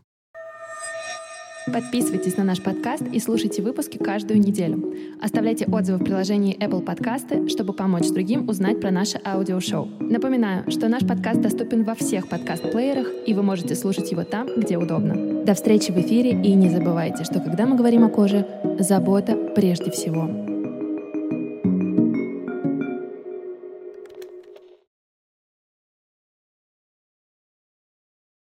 Подписывайтесь 1.73 2.37
на 2.37 2.43
наш 2.43 2.61
подкаст 2.61 3.03
и 3.11 3.19
слушайте 3.19 3.61
выпуски 3.61 3.97
каждую 3.97 4.39
неделю. 4.39 4.93
Оставляйте 5.21 5.65
отзывы 5.65 5.97
в 5.99 6.03
приложении 6.03 6.57
Apple 6.57 6.83
Podcasts, 6.83 7.49
чтобы 7.49 7.73
помочь 7.73 8.07
другим 8.09 8.47
узнать 8.47 8.79
про 8.79 8.89
наше 8.89 9.19
аудиошоу. 9.25 9.89
Напоминаю, 9.99 10.69
что 10.71 10.87
наш 10.87 11.05
подкаст 11.05 11.41
доступен 11.41 11.83
во 11.83 11.95
всех 11.95 12.29
подкаст-плеерах, 12.29 13.07
и 13.25 13.33
вы 13.33 13.43
можете 13.43 13.75
слушать 13.75 14.11
его 14.11 14.23
там, 14.23 14.47
где 14.55 14.77
удобно. 14.77 15.43
До 15.43 15.53
встречи 15.53 15.91
в 15.91 15.97
эфире, 15.97 16.31
и 16.31 16.53
не 16.53 16.69
забывайте, 16.69 17.23
что 17.23 17.39
когда 17.39 17.65
мы 17.65 17.75
говорим 17.75 18.05
о 18.05 18.09
коже, 18.09 18.47
забота 18.79 19.35
прежде 19.55 19.91
всего. 19.91 20.56